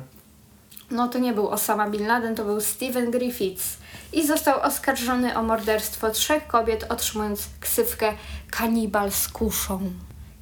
No 0.91 1.07
to 1.07 1.19
nie 1.19 1.34
był 1.34 1.50
Osama 1.50 1.89
Bin 1.89 2.07
Laden, 2.07 2.36
to 2.36 2.45
był 2.45 2.62
Steven 2.62 3.12
Griffiths 3.12 3.77
i 4.13 4.27
został 4.27 4.62
oskarżony 4.62 5.38
o 5.38 5.43
morderstwo 5.43 6.10
trzech 6.10 6.48
kobiet, 6.48 6.86
otrzymując 6.89 7.50
ksywkę 7.60 8.13
kanibal 8.51 9.12
z 9.12 9.27
kuszą. 9.27 9.79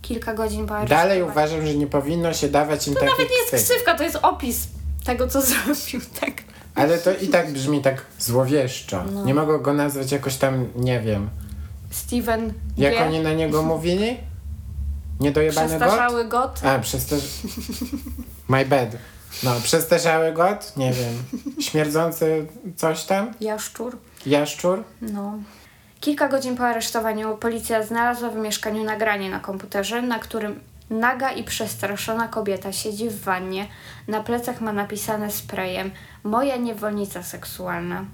Kilka 0.04 0.34
godzin 0.34 0.68
po. 0.68 0.86
Dalej 0.86 1.24
uważam, 1.24 1.66
że 1.68 1.76
nie 1.76 1.88
powinno 1.88 2.34
się 2.34 2.50
dawać 2.50 2.88
im 2.88 2.94
To 2.94 3.00
takich 3.00 3.18
nawet 3.18 3.32
nie 3.32 3.38
jest 3.38 3.48
ksyw. 3.54 3.64
ksywka, 3.64 3.96
to 3.96 4.04
jest 4.04 4.16
opis 4.22 4.68
tego, 5.06 5.28
co 5.28 5.42
zrobił, 5.48 6.02
tak? 6.22 6.32
Ale 6.76 6.98
to 6.98 7.12
i 7.16 7.28
tak 7.28 7.52
brzmi 7.52 7.82
tak 7.82 8.06
złowieszczo. 8.20 9.04
No. 9.14 9.26
Nie 9.26 9.34
mogą 9.34 9.58
go 9.58 9.74
nazwać 9.74 10.12
jakoś 10.12 10.36
tam, 10.36 10.68
nie 10.76 11.00
wiem. 11.02 11.30
Steven 11.92 12.54
Jak 12.78 12.94
G. 12.94 13.06
oni 13.06 13.20
na 13.20 13.34
niego 13.34 13.64
mówili? 13.74 14.18
Niedojebany? 15.20 15.68
Przestarzały 15.68 16.26
God. 16.26 16.62
A, 16.66 16.80
przestarz... 16.80 17.22
My 18.48 18.66
bad. 18.66 18.90
No, 19.44 19.52
przestarzały 19.64 20.32
god? 20.32 20.78
Nie 20.78 20.94
wiem. 20.94 21.14
Śmierdzący 21.62 22.46
coś 22.76 23.04
tam? 23.04 23.34
Jaszczur. 23.42 23.98
Jaszczur? 24.26 24.84
No. 25.02 25.34
Kilka 26.04 26.28
godzin 26.28 26.56
po 26.56 26.64
aresztowaniu 26.64 27.38
policja 27.38 27.84
znalazła 27.84 28.30
w 28.30 28.36
mieszkaniu 28.36 28.84
nagranie 28.84 29.30
na 29.30 29.40
komputerze, 29.40 30.02
na 30.02 30.20
którym 30.20 30.60
naga 30.90 31.32
i 31.32 31.44
przestraszona 31.44 32.28
kobieta 32.28 32.72
siedzi 32.72 33.10
w 33.10 33.22
wannie. 33.22 33.68
Na 34.08 34.24
plecach 34.24 34.62
ma 34.62 34.74
napisane 34.74 35.32
sprayem 35.32 35.92
Moja 36.24 36.56
niewolnica 36.56 37.24
seksualna. 37.24 38.06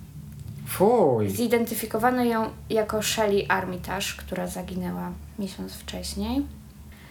Fuj. 0.68 1.30
Zidentyfikowano 1.30 2.24
ją 2.24 2.50
jako 2.70 3.02
Shelley 3.02 3.46
Armitage, 3.48 4.08
która 4.18 4.48
zaginęła 4.48 5.12
miesiąc 5.40 5.74
wcześniej. 5.74 6.46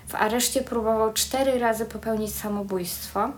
W 0.08 0.14
areszcie 0.14 0.62
próbował 0.62 1.12
cztery 1.12 1.58
razy 1.58 1.86
popełnić 1.86 2.34
samobójstwo. 2.34 3.30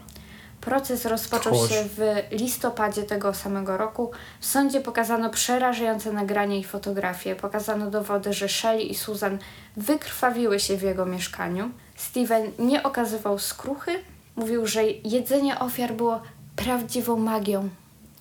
Proces 0.61 1.05
rozpoczął 1.05 1.69
się 1.69 1.85
w 1.97 2.01
listopadzie 2.31 3.03
tego 3.03 3.35
samego 3.35 3.77
roku. 3.77 4.11
W 4.41 4.47
sądzie 4.47 4.81
pokazano 4.81 5.31
przerażające 5.31 6.13
nagranie 6.13 6.59
i 6.59 6.65
fotografie. 6.65 7.37
Pokazano 7.37 7.91
dowody, 7.91 8.33
że 8.33 8.49
Shelley 8.49 8.91
i 8.91 8.95
Susan 8.95 9.39
wykrwawiły 9.77 10.61
się 10.61 10.77
w 10.77 10.83
jego 10.83 11.07
mieszkaniu. 11.07 11.71
Steven 11.97 12.53
nie 12.59 12.83
okazywał 12.83 13.39
skruchy. 13.39 13.93
Mówił, 14.37 14.67
że 14.67 14.85
jedzenie 14.85 15.59
ofiar 15.59 15.93
było 15.93 16.23
prawdziwą 16.57 17.17
magią. 17.17 17.69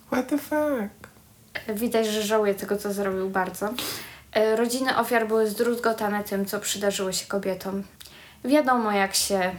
What 0.06 0.28
the 0.28 0.38
fuck? 0.38 1.10
Widać, 1.68 2.06
że 2.06 2.22
żałuje 2.22 2.54
tego, 2.54 2.76
co 2.76 2.92
zrobił 2.92 3.30
bardzo. 3.30 3.68
E, 4.32 4.56
Rodziny 4.56 4.96
ofiar 4.96 5.28
były 5.28 5.50
zdruzgotane 5.50 6.24
tym, 6.24 6.46
co 6.46 6.60
przydarzyło 6.60 7.12
się 7.12 7.26
kobietom. 7.26 7.82
Wiadomo, 8.44 8.92
jak 8.92 9.14
się 9.14 9.52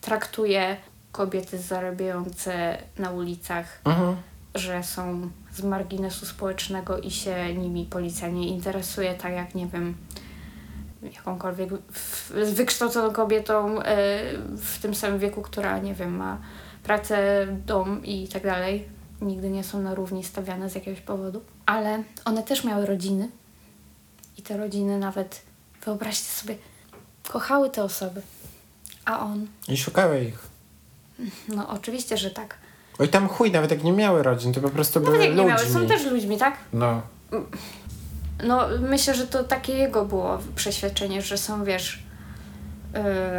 traktuje 0.00 0.76
kobiety 1.18 1.58
zarabiające 1.58 2.78
na 2.98 3.10
ulicach, 3.10 3.80
Mhm. 3.84 4.16
że 4.54 4.82
są 4.82 5.30
z 5.52 5.62
marginesu 5.62 6.26
społecznego 6.26 6.98
i 6.98 7.10
się 7.10 7.54
nimi 7.54 7.84
policja 7.84 8.28
nie 8.28 8.48
interesuje, 8.48 9.14
tak 9.14 9.32
jak, 9.32 9.54
nie 9.54 9.66
wiem, 9.66 9.94
jakąkolwiek 11.02 11.70
wykształconą 12.54 13.12
kobietą 13.12 13.80
e, 13.82 13.84
w 14.56 14.78
tym 14.82 14.94
samym 14.94 15.18
wieku, 15.18 15.42
która, 15.42 15.78
nie 15.78 15.94
wiem, 15.94 16.16
ma 16.16 16.38
pracę, 16.82 17.46
dom 17.66 18.04
i 18.04 18.28
tak 18.28 18.42
dalej. 18.42 18.88
Nigdy 19.20 19.50
nie 19.50 19.64
są 19.64 19.82
na 19.82 19.94
równi 19.94 20.24
stawiane 20.24 20.70
z 20.70 20.74
jakiegoś 20.74 21.00
powodu. 21.00 21.40
Ale 21.66 22.02
one 22.24 22.42
też 22.42 22.64
miały 22.64 22.86
rodziny. 22.86 23.28
I 24.38 24.42
te 24.42 24.56
rodziny 24.56 24.98
nawet, 24.98 25.42
wyobraźcie 25.84 26.30
sobie, 26.30 26.56
kochały 27.28 27.70
te 27.70 27.84
osoby. 27.84 28.22
A 29.04 29.20
on, 29.20 29.46
I 29.68 29.76
szukały 29.76 30.24
ich. 30.24 30.53
No 31.48 31.68
oczywiście, 31.68 32.16
że 32.16 32.30
tak. 32.30 32.56
Oj, 32.98 33.08
tam 33.08 33.28
chuj, 33.28 33.50
nawet 33.50 33.70
jak 33.70 33.84
nie 33.84 33.92
miały 33.92 34.22
rodzin, 34.22 34.52
to 34.52 34.60
po 34.60 34.70
prostu 34.70 35.00
Nawet 35.00 35.14
były 35.14 35.26
jak 35.26 35.36
nie 35.36 35.44
miały, 35.44 35.62
ludźmi. 35.62 35.80
są 35.80 35.86
też 35.86 36.04
ludźmi, 36.06 36.38
tak? 36.38 36.54
No. 36.72 37.02
No, 38.44 38.60
myślę, 38.80 39.14
że 39.14 39.26
to 39.26 39.44
takie 39.44 39.72
jego 39.72 40.04
było 40.04 40.38
przeświadczenie, 40.56 41.22
że 41.22 41.38
są, 41.38 41.64
wiesz, 41.64 42.02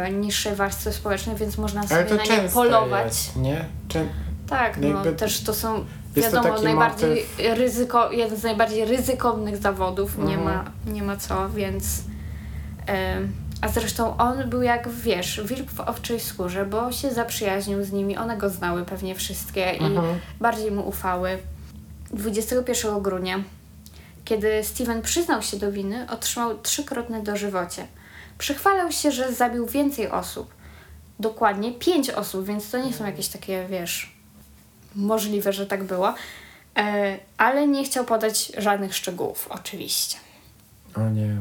yy, 0.06 0.12
niższej 0.12 0.54
warstwy 0.54 0.92
społecznej, 0.92 1.36
więc 1.36 1.58
można 1.58 1.86
sobie 1.88 2.04
to 2.04 2.14
na 2.14 2.22
nie 2.24 2.48
polować. 2.48 3.06
jest, 3.06 3.36
nie? 3.36 3.64
Czę... 3.88 4.06
Tak, 4.48 4.76
no 4.80 5.04
też 5.12 5.40
to 5.40 5.54
są, 5.54 5.84
to 6.14 6.20
wiadomo, 6.20 6.48
taki 6.50 6.64
najbardziej 6.64 7.26
ryzyko, 7.38 8.12
jeden 8.12 8.38
z 8.38 8.42
najbardziej 8.42 8.84
ryzykownych 8.84 9.56
zawodów, 9.56 10.18
nie, 10.18 10.34
Mhm. 10.38 10.44
ma, 10.44 10.64
nie 10.92 11.02
ma 11.02 11.16
co, 11.16 11.48
więc... 11.50 11.84
em, 12.86 13.32
a 13.66 13.68
zresztą 13.68 14.16
on 14.16 14.50
był 14.50 14.62
jak, 14.62 14.88
wiesz, 14.88 15.40
wilk 15.44 15.70
w 15.70 15.80
owczej 15.80 16.20
skórze, 16.20 16.66
bo 16.66 16.92
się 16.92 17.10
zaprzyjaźnił 17.10 17.84
z 17.84 17.92
nimi, 17.92 18.16
one 18.16 18.36
go 18.36 18.50
znały 18.50 18.84
pewnie 18.84 19.14
wszystkie 19.14 19.72
i 19.72 19.84
Mhm. 19.84 20.20
bardziej 20.40 20.70
mu 20.72 20.88
ufały. 20.88 21.38
21 22.10 23.02
grudnia, 23.02 23.42
kiedy 24.24 24.64
Steven 24.64 25.02
przyznał 25.02 25.42
się 25.42 25.56
do 25.56 25.72
winy, 25.72 26.06
otrzymał 26.10 26.58
trzykrotne 26.58 27.22
dożywocie. 27.22 27.86
Przychwalał 28.38 28.92
się, 28.92 29.10
że 29.12 29.32
zabił 29.32 29.66
więcej 29.66 30.10
osób. 30.10 30.54
Dokładnie 31.20 31.72
pięć 31.72 32.10
osób, 32.10 32.46
więc 32.46 32.70
to 32.70 32.78
nie 32.78 32.92
są 32.92 33.06
jakieś 33.06 33.28
takie, 33.28 33.66
wiesz, 33.70 34.16
możliwe, 34.94 35.52
że 35.52 35.66
tak 35.66 35.84
było. 35.84 36.14
E, 36.76 37.18
ale 37.38 37.68
nie 37.68 37.84
chciał 37.84 38.04
podać 38.04 38.52
żadnych 38.58 38.94
szczegółów, 38.96 39.48
oczywiście. 39.50 40.16
O 40.96 41.00
nie. 41.00 41.36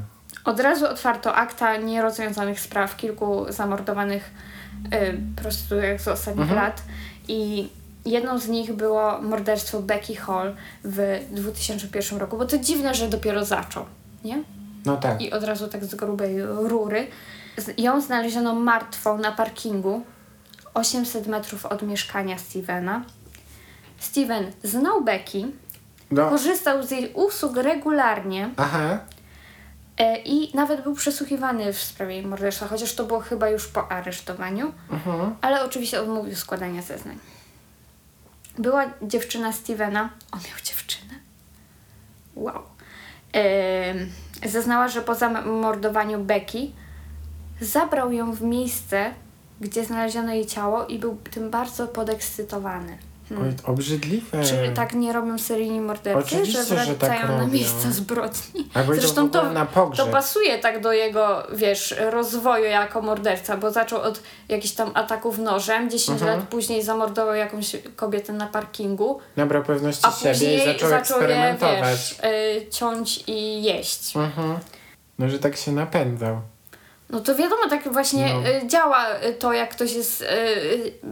Od 0.46 0.60
razu 0.60 0.86
otwarto 0.88 1.36
akta 1.36 1.78
nierozwiązanych 1.78 2.60
spraw 2.60 2.96
kilku 2.98 3.46
zamordowanych 3.50 4.32
y, 4.94 5.18
prostytutek 5.42 6.02
z 6.02 6.08
ostatnich 6.08 6.44
Mhm. 6.52 6.60
lat 6.66 6.82
i 7.28 7.70
jedną 8.06 8.38
z 8.40 8.48
nich 8.48 8.74
było 8.74 9.22
morderstwo 9.22 9.82
Becky 9.82 10.16
Hall 10.16 10.56
w 10.84 11.20
2001 11.32 12.20
roku, 12.20 12.38
bo 12.38 12.46
to 12.46 12.58
dziwne, 12.58 12.94
że 12.96 13.08
dopiero 13.08 13.46
zaczął, 13.46 13.86
nie? 14.24 14.44
No 14.86 14.98
tak. 14.98 15.22
I 15.22 15.32
od 15.32 15.44
razu 15.44 15.68
tak 15.68 15.86
z 15.86 15.96
grubej 15.96 16.42
rury. 16.46 17.08
Ją 17.78 18.02
znaleziono 18.02 18.56
martwą 18.56 19.18
na 19.18 19.32
parkingu 19.32 20.02
800 20.74 21.28
metrów 21.28 21.66
od 21.66 21.82
mieszkania 21.82 22.38
Stevena. 22.38 23.02
Steven 24.00 24.52
znał 24.64 25.04
Becky 25.04 25.46
No. 26.12 26.30
korzystał 26.30 26.84
z 26.84 26.92
jej 26.92 27.14
usług 27.14 27.58
regularnie 27.58 28.50
Aha. 28.58 28.98
E, 29.98 30.18
i 30.18 30.56
nawet 30.56 30.84
był 30.84 30.96
przesłuchiwany 30.96 31.74
w 31.74 31.84
sprawie 31.84 32.16
jej 32.16 32.26
morderstwa, 32.26 32.68
chociaż 32.68 32.96
to 32.96 33.04
było 33.06 33.20
chyba 33.20 33.50
już 33.50 33.68
po 33.68 33.92
aresztowaniu, 33.92 34.74
Mhm. 34.92 35.36
ale 35.42 35.64
oczywiście 35.66 36.02
odmówił 36.02 36.36
składania 36.36 36.82
zeznań. 36.82 37.18
Była 38.58 38.86
dziewczyna 39.02 39.54
Stevena, 39.54 40.10
on 40.32 40.40
miał 40.40 40.60
dziewczynę. 40.64 41.14
Wow. 42.36 42.62
Zeznała, 44.46 44.88
że 44.88 45.02
po 45.02 45.16
zamordowaniu 45.16 46.20
Becky 46.20 46.72
zabrał 47.62 48.12
ją 48.12 48.32
w 48.34 48.42
miejsce, 48.42 49.14
gdzie 49.62 49.86
znaleziono 49.86 50.34
jej 50.34 50.46
ciało 50.46 50.86
i 50.86 51.00
był 51.00 51.18
tym 51.32 51.50
bardzo 51.50 51.88
podekscytowany. 51.88 52.98
Hmm. 53.30 53.44
Oj, 53.48 53.54
obrzydliwe. 53.74 54.44
Czy 54.44 54.72
tak 54.76 54.94
nie 54.94 55.14
robią 55.14 55.38
seryjni 55.38 55.82
mordercy, 55.82 56.20
Oczywiście, 56.28 56.64
że 56.64 56.86
że 56.86 56.94
wracają 56.96 57.22
tak 57.22 57.30
na 57.30 57.48
miejsca 57.48 57.92
zbrodni? 57.92 58.70
Albo 58.74 58.94
Zresztą 58.96 59.30
to, 59.30 59.50
na 59.50 59.66
to 59.66 59.72
pogrzeb. 59.74 60.10
pasuje 60.12 60.58
tak 60.60 60.82
do 60.82 60.94
jego, 60.94 61.48
wiesz, 61.54 61.96
rozwoju 62.10 62.66
jako 62.66 63.02
morderca, 63.02 63.58
bo 63.58 63.72
zaczął 63.72 64.02
od 64.02 64.22
jakichś 64.50 64.74
tam 64.74 64.92
ataków 64.94 65.38
nożem, 65.40 65.90
10 65.90 66.22
Mhm. 66.22 66.40
lat 66.40 66.50
później 66.50 66.84
zamordował 66.84 67.36
jakąś 67.36 67.76
kobietę 67.96 68.34
na 68.34 68.48
parkingu, 68.48 69.20
Nabrał 69.36 69.64
pewności 69.64 70.06
a 70.08 70.12
siebie 70.12 70.56
i 70.56 70.66
zaczął, 70.66 70.90
zaczął 70.90 71.22
je, 71.22 71.28
eksperymentować. 71.28 71.82
wiesz, 71.92 72.20
y, 72.66 72.70
ciąć 72.70 73.24
i 73.28 73.64
jeść. 73.64 74.16
Mhm. 74.16 74.58
No, 75.20 75.30
że 75.30 75.40
tak 75.40 75.56
się 75.58 75.72
napędzał. 75.72 76.42
No 77.10 77.20
to 77.20 77.36
wiadomo, 77.36 77.62
tak 77.70 77.94
właśnie 77.94 78.34
No. 78.34 78.50
y, 78.50 78.68
działa 78.68 79.06
y, 79.30 79.34
to, 79.34 79.54
jak 79.54 79.70
ktoś 79.72 79.94
jest, 79.94 80.22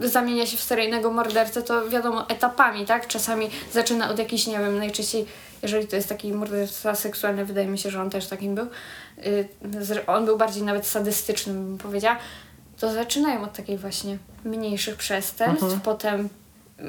y, 0.02 0.08
zamienia 0.08 0.46
się 0.46 0.56
w 0.56 0.62
seryjnego 0.62 1.10
mordercę, 1.10 1.62
to 1.62 1.88
wiadomo, 1.88 2.28
etapami, 2.28 2.86
tak? 2.86 3.06
Czasami 3.06 3.50
zaczyna 3.72 4.10
od 4.10 4.18
jakichś, 4.18 4.46
nie 4.46 4.58
wiem, 4.58 4.78
najczęściej, 4.78 5.26
jeżeli 5.62 5.86
to 5.86 5.96
jest 5.96 6.08
taki 6.08 6.32
morderca 6.32 6.94
seksualny, 6.94 7.44
wydaje 7.44 7.66
mi 7.66 7.78
się, 7.78 7.90
że 7.90 8.00
on 8.02 8.10
też 8.10 8.26
takim 8.26 8.54
był, 8.54 8.66
on 10.06 10.24
był 10.26 10.36
bardziej 10.38 10.62
nawet 10.62 10.86
sadystyczny, 10.86 11.52
bym 11.52 11.78
powiedziała, 11.78 12.16
to 12.80 12.92
zaczynają 12.92 13.42
od 13.42 13.52
takich 13.52 13.80
właśnie 13.80 14.18
mniejszych 14.44 14.96
przestępstw, 14.96 15.62
Mhm. 15.62 15.80
potem 15.80 16.28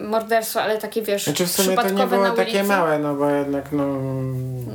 morderstwo, 0.04 0.62
ale 0.62 0.78
takie, 0.78 1.02
wiesz, 1.02 1.24
Znaczy 1.24 1.46
w 1.48 1.52
sumie 1.52 1.76
to 1.78 1.90
nie 1.90 2.08
było 2.08 2.30
takie 2.30 2.64
małe, 2.64 3.00
no 3.00 3.16
bo 3.16 3.30
jednak 3.30 3.72
no... 3.72 3.86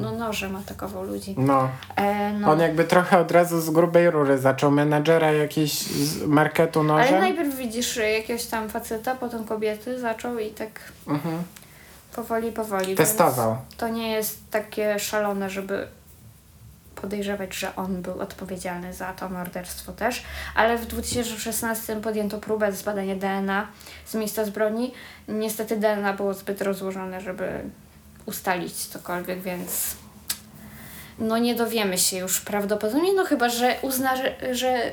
No 0.00 0.12
nożem 0.12 0.56
atakował 0.56 1.04
ludzi. 1.04 1.34
No. 1.38 1.68
E, 1.96 2.32
no. 2.32 2.50
On 2.52 2.60
jakby 2.60 2.84
trochę 2.84 3.18
od 3.18 3.30
razu 3.32 3.60
z 3.60 3.70
grubej 3.70 4.10
rury 4.10 4.38
zaczął 4.38 4.70
menadżera 4.70 5.32
jakiejś 5.32 5.72
z 5.82 6.26
marketu 6.26 6.82
nożem. 6.82 7.08
Ale 7.08 7.20
najpierw 7.20 7.56
widzisz 7.56 7.96
jakiegoś 7.96 8.46
tam 8.46 8.68
faceta, 8.68 9.14
potem 9.14 9.44
kobiety 9.44 10.00
zaczął 10.00 10.38
i 10.38 10.50
tak 10.50 10.70
Mhm. 11.06 11.42
powoli, 12.16 12.52
powoli. 12.52 12.94
Testował. 12.94 13.56
To 13.76 13.88
nie 13.88 14.10
jest 14.12 14.38
takie 14.50 14.98
szalone, 14.98 15.50
żeby 15.50 15.86
podejrzewać, 17.00 17.54
że 17.54 17.76
on 17.76 18.02
był 18.02 18.20
odpowiedzialny 18.20 18.94
za 18.94 19.12
to 19.12 19.28
morderstwo 19.28 19.92
też. 19.92 20.22
Ale 20.54 20.78
w 20.78 20.86
2016 20.86 21.96
podjęto 21.96 22.38
próbę 22.38 22.72
zbadania 22.72 23.16
DNA 23.16 23.68
z 24.06 24.14
miejsca 24.14 24.44
zbrodni. 24.44 24.92
Niestety 25.28 25.76
DNA 25.76 26.12
było 26.12 26.34
zbyt 26.34 26.62
rozłożone, 26.62 27.20
żeby 27.20 27.62
ustalić 28.26 28.72
cokolwiek, 28.72 29.42
więc 29.42 29.96
no 31.18 31.38
nie 31.38 31.54
dowiemy 31.54 31.98
się 31.98 32.18
już 32.18 32.40
prawdopodobnie, 32.40 33.12
no 33.14 33.24
chyba, 33.24 33.48
że 33.48 33.76
uzna, 33.82 34.16
że, 34.16 34.54
że 34.54 34.92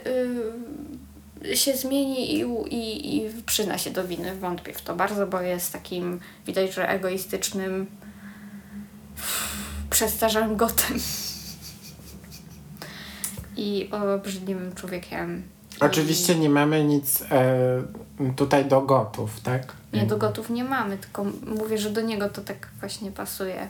yy, 1.43 1.55
się 1.55 1.77
zmieni 1.77 2.33
i, 2.35 2.41
i, 2.69 3.17
i 3.17 3.43
przyzna 3.43 3.77
się 3.77 3.91
do 3.91 4.07
winy. 4.07 4.35
Wątpię 4.35 4.73
w 4.73 4.81
to 4.81 4.95
bardzo, 4.95 5.27
bo 5.27 5.41
jest 5.41 5.73
takim, 5.73 6.19
widać, 6.45 6.73
że 6.73 6.89
egoistycznym, 6.89 7.87
przestarzałym 9.89 10.55
gotem. 10.55 10.99
I 13.57 13.89
obrzydliwym 13.91 14.75
człowiekiem. 14.75 15.43
Oczywiście 15.79 16.35
nie 16.35 16.49
mamy 16.49 16.83
nic 16.83 17.21
e, 17.21 17.83
tutaj 18.35 18.65
do 18.65 18.81
gotów, 18.81 19.39
tak? 19.41 19.73
Nie, 19.93 20.05
do 20.05 20.17
gotów 20.17 20.49
nie 20.49 20.63
mamy, 20.63 20.97
tylko 20.97 21.25
mówię, 21.47 21.77
że 21.77 21.89
do 21.89 22.01
niego 22.01 22.29
to 22.29 22.41
tak 22.41 22.67
właśnie 22.79 23.11
pasuje. 23.11 23.67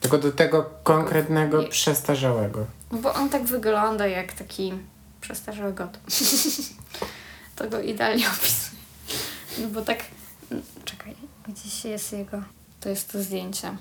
Tylko 0.00 0.18
do 0.18 0.32
tego 0.32 0.70
konkretnego 0.82 1.62
Nie. 1.62 1.68
przestarzałego. 1.68 2.66
No 2.92 2.98
bo 2.98 3.14
on 3.14 3.28
tak 3.30 3.44
wygląda 3.44 4.06
jak 4.06 4.32
taki 4.32 4.72
przestarzały 5.20 5.72
got. 5.72 5.98
to 7.56 7.70
go 7.70 7.80
idealnie 7.80 8.26
opisuje. 8.28 8.80
No 9.58 9.68
bo 9.68 9.82
tak... 9.82 9.98
Czekaj, 10.84 11.14
gdzieś 11.48 11.84
jest 11.84 12.12
jego... 12.12 12.42
To 12.80 12.88
jest 12.88 13.12
to 13.12 13.22
zdjęcie. 13.22 13.76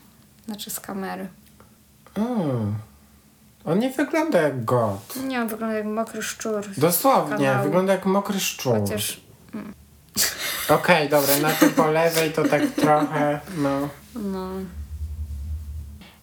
Znaczy 0.45 0.69
z 0.69 0.79
kamery. 0.79 1.27
Mm. 2.15 2.75
On 3.65 3.79
nie 3.79 3.89
wygląda 3.89 4.41
jak 4.41 4.65
got. 4.65 5.15
Nie, 5.15 5.41
on 5.41 5.47
wygląda 5.47 5.75
jak 5.75 5.85
mokry 5.85 6.21
szczur. 6.21 6.69
Dosłownie, 6.77 7.45
kanału. 7.47 7.63
wygląda 7.63 7.93
jak 7.93 8.05
mokry 8.05 8.39
szczur. 8.39 8.79
Chociaż... 8.79 9.21
Okej, 10.69 11.09
dobra, 11.09 11.37
na 11.37 11.51
tym 11.51 11.69
po 11.71 11.87
lewej 11.87 12.31
to 12.31 12.43
tak 12.43 12.61
trochę, 12.75 13.39
no. 13.57 13.89
No... 14.15 14.49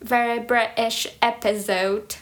Very 0.01 0.41
British 0.41 1.19
episode. 1.21 2.15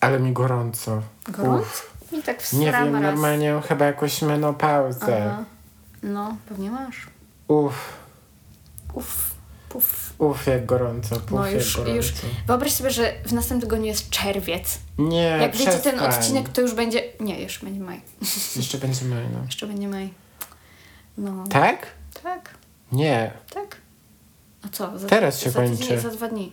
Ale 0.00 0.20
mi 0.20 0.32
gorąco. 0.32 1.02
Gorąco? 1.28 1.60
Uff. 1.62 1.94
I 2.12 2.22
tak 2.22 2.52
Nie 2.52 2.72
wiem, 2.72 2.92
raz. 2.92 3.02
normalnie 3.02 3.60
chyba 3.68 3.84
jakąś 3.84 4.22
menopauzę. 4.22 5.30
Aha. 5.32 5.44
No, 6.02 6.36
pewnie 6.48 6.70
masz. 6.70 7.06
Uff, 7.48 7.92
Uff, 8.94 9.33
puf. 9.74 10.12
uff, 10.18 10.46
jak 10.46 10.66
gorąco, 10.66 11.16
puf, 11.20 11.30
No 11.30 11.48
już, 11.50 11.66
jak 11.66 11.76
gorąco. 11.76 11.96
już. 11.96 12.12
Wyobraź 12.46 12.72
sobie, 12.72 12.90
że 12.90 13.12
w 13.26 13.32
następnym 13.32 13.60
tygodniu 13.60 13.86
jest 13.86 14.10
czerwiec. 14.10 14.78
Nie, 14.98 15.22
Jak 15.22 15.52
wiecie 15.56 15.64
ten 15.72 15.96
przestań. 15.96 16.10
odcinek, 16.20 16.48
to 16.48 16.60
już 16.60 16.74
będzie. 16.74 17.02
Nie, 17.20 17.40
jeszcze 17.40 17.66
będzie 17.66 17.80
maj. 17.80 18.00
Jeszcze 18.56 18.78
będzie 18.78 19.04
maj, 19.04 19.24
no. 19.32 19.44
Jeszcze 19.46 19.66
będzie 19.66 19.88
maj. 19.88 20.10
No. 21.18 21.44
Tak? 21.50 21.86
Tak, 22.22 22.54
Nie. 22.92 23.32
tak. 23.54 23.76
A 24.64 24.68
co? 24.68 24.98
Za, 24.98 25.08
Teraz 25.08 25.40
się 25.40 25.50
za 25.50 25.60
tydzień, 25.60 25.76
kończy. 25.78 26.00
Za 26.00 26.10
dwa 26.10 26.28
dni. 26.28 26.52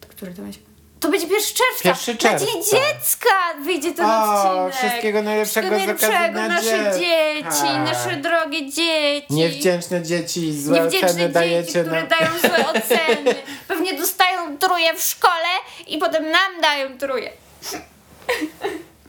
To 0.00 0.08
który 0.08 0.34
to 0.34 0.42
będzie? 0.42 0.58
To 1.00 1.08
będzie 1.08 1.26
pierwszy 1.26 1.54
czerwca. 1.54 1.82
Pierwszy 1.82 2.12
Na 2.12 2.18
czerwca. 2.18 2.46
Dzień 2.46 2.62
dziecka 2.62 3.28
wyjdzie 3.64 3.92
ten 3.92 4.06
O, 4.06 4.64
odcinek. 4.64 4.74
wszystkiego 4.74 5.22
najlepszego 5.22 5.68
Wszystkiego 5.68 6.08
najlepszego, 6.08 6.38
na 6.40 6.48
nasze 6.48 6.70
dziecka. 6.70 6.98
dzieci, 6.98 7.78
nasze 7.84 8.16
drogie 8.16 8.70
dzieci. 8.70 9.26
Niewdzięczne 9.30 10.02
dzieci, 10.02 10.62
złe 10.62 10.80
Niewdzięczne 10.80 11.08
oceny 11.08 11.20
dzieci, 11.22 11.32
dajecie 11.34 11.80
które 11.84 12.02
na... 12.02 12.06
dają 12.06 12.30
złe 12.40 12.66
oceny. 12.72 13.34
Pewnie 13.68 13.94
dostają 13.98 14.58
truje 14.58 14.94
w 14.94 15.02
szkole 15.02 15.48
i 15.86 15.98
potem 15.98 16.30
nam 16.30 16.60
dają 16.62 16.98
truje. 16.98 17.30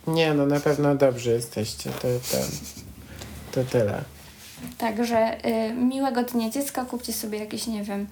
Nie, 0.08 0.34
no 0.34 0.46
na 0.46 0.60
pewno 0.60 0.96
dobrze 0.96 1.32
jesteście, 1.32 1.90
to, 1.90 2.08
to, 2.32 2.38
to 3.52 3.72
tyle. 3.72 4.02
Także 4.78 5.38
y, 5.70 5.74
miłego 5.74 6.24
dnia 6.24 6.50
dziecka, 6.50 6.86
kupcie 6.86 7.14
sobie 7.14 7.40
jakieś, 7.40 7.68
nie 7.68 7.84
wiem, 7.84 8.08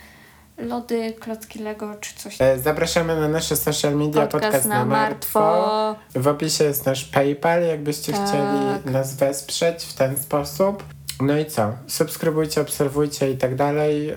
lody, 0.57 1.13
klocki 1.19 1.59
Lego 1.59 1.95
czy 2.01 2.15
coś. 2.15 2.41
E, 2.41 2.59
Zapraszamy 2.59 3.19
na 3.19 3.27
nasze 3.27 3.55
social 3.55 3.95
media, 3.95 4.27
podcast, 4.27 4.65
na 4.65 4.85
martwo. 4.85 5.95
W 6.15 6.27
opisie 6.27 6.63
jest 6.63 6.85
nasz 6.85 7.03
PayPal, 7.05 7.63
jakbyście 7.63 8.13
Tak. 8.13 8.27
chcieli 8.27 8.93
nas 8.93 9.15
wesprzeć 9.15 9.83
w 9.83 9.93
ten 9.93 10.17
sposób. 10.17 10.83
No 11.21 11.37
i 11.37 11.45
co? 11.45 11.73
Subskrybujcie, 11.87 12.61
obserwujcie 12.61 13.31
i 13.31 13.37
tak 13.37 13.55
dalej. 13.55 14.13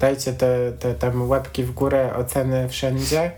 Dajcie 0.00 0.32
te, 0.32 0.72
te 0.72 0.94
tam 0.94 1.28
łapki 1.28 1.64
w 1.64 1.70
górę, 1.74 2.14
oceny 2.16 2.68
wszędzie 2.68 3.32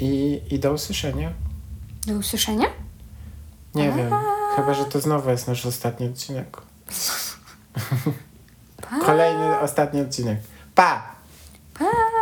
i, 0.00 0.40
i 0.50 0.58
do 0.58 0.72
usłyszenia. 0.72 1.32
Do 2.06 2.14
usłyszenia? 2.14 2.66
Nie 3.74 3.92
wiem, 3.92 4.10
chyba 4.56 4.74
że 4.74 4.84
to 4.84 5.00
znowu 5.00 5.30
jest 5.30 5.48
nasz 5.48 5.66
ostatni 5.66 6.06
odcinek. 6.08 6.56
Kolejny 9.06 9.60
ostatni 9.60 10.00
odcinek. 10.00 10.38
Pá! 10.74 11.16
Pá! 11.74 12.21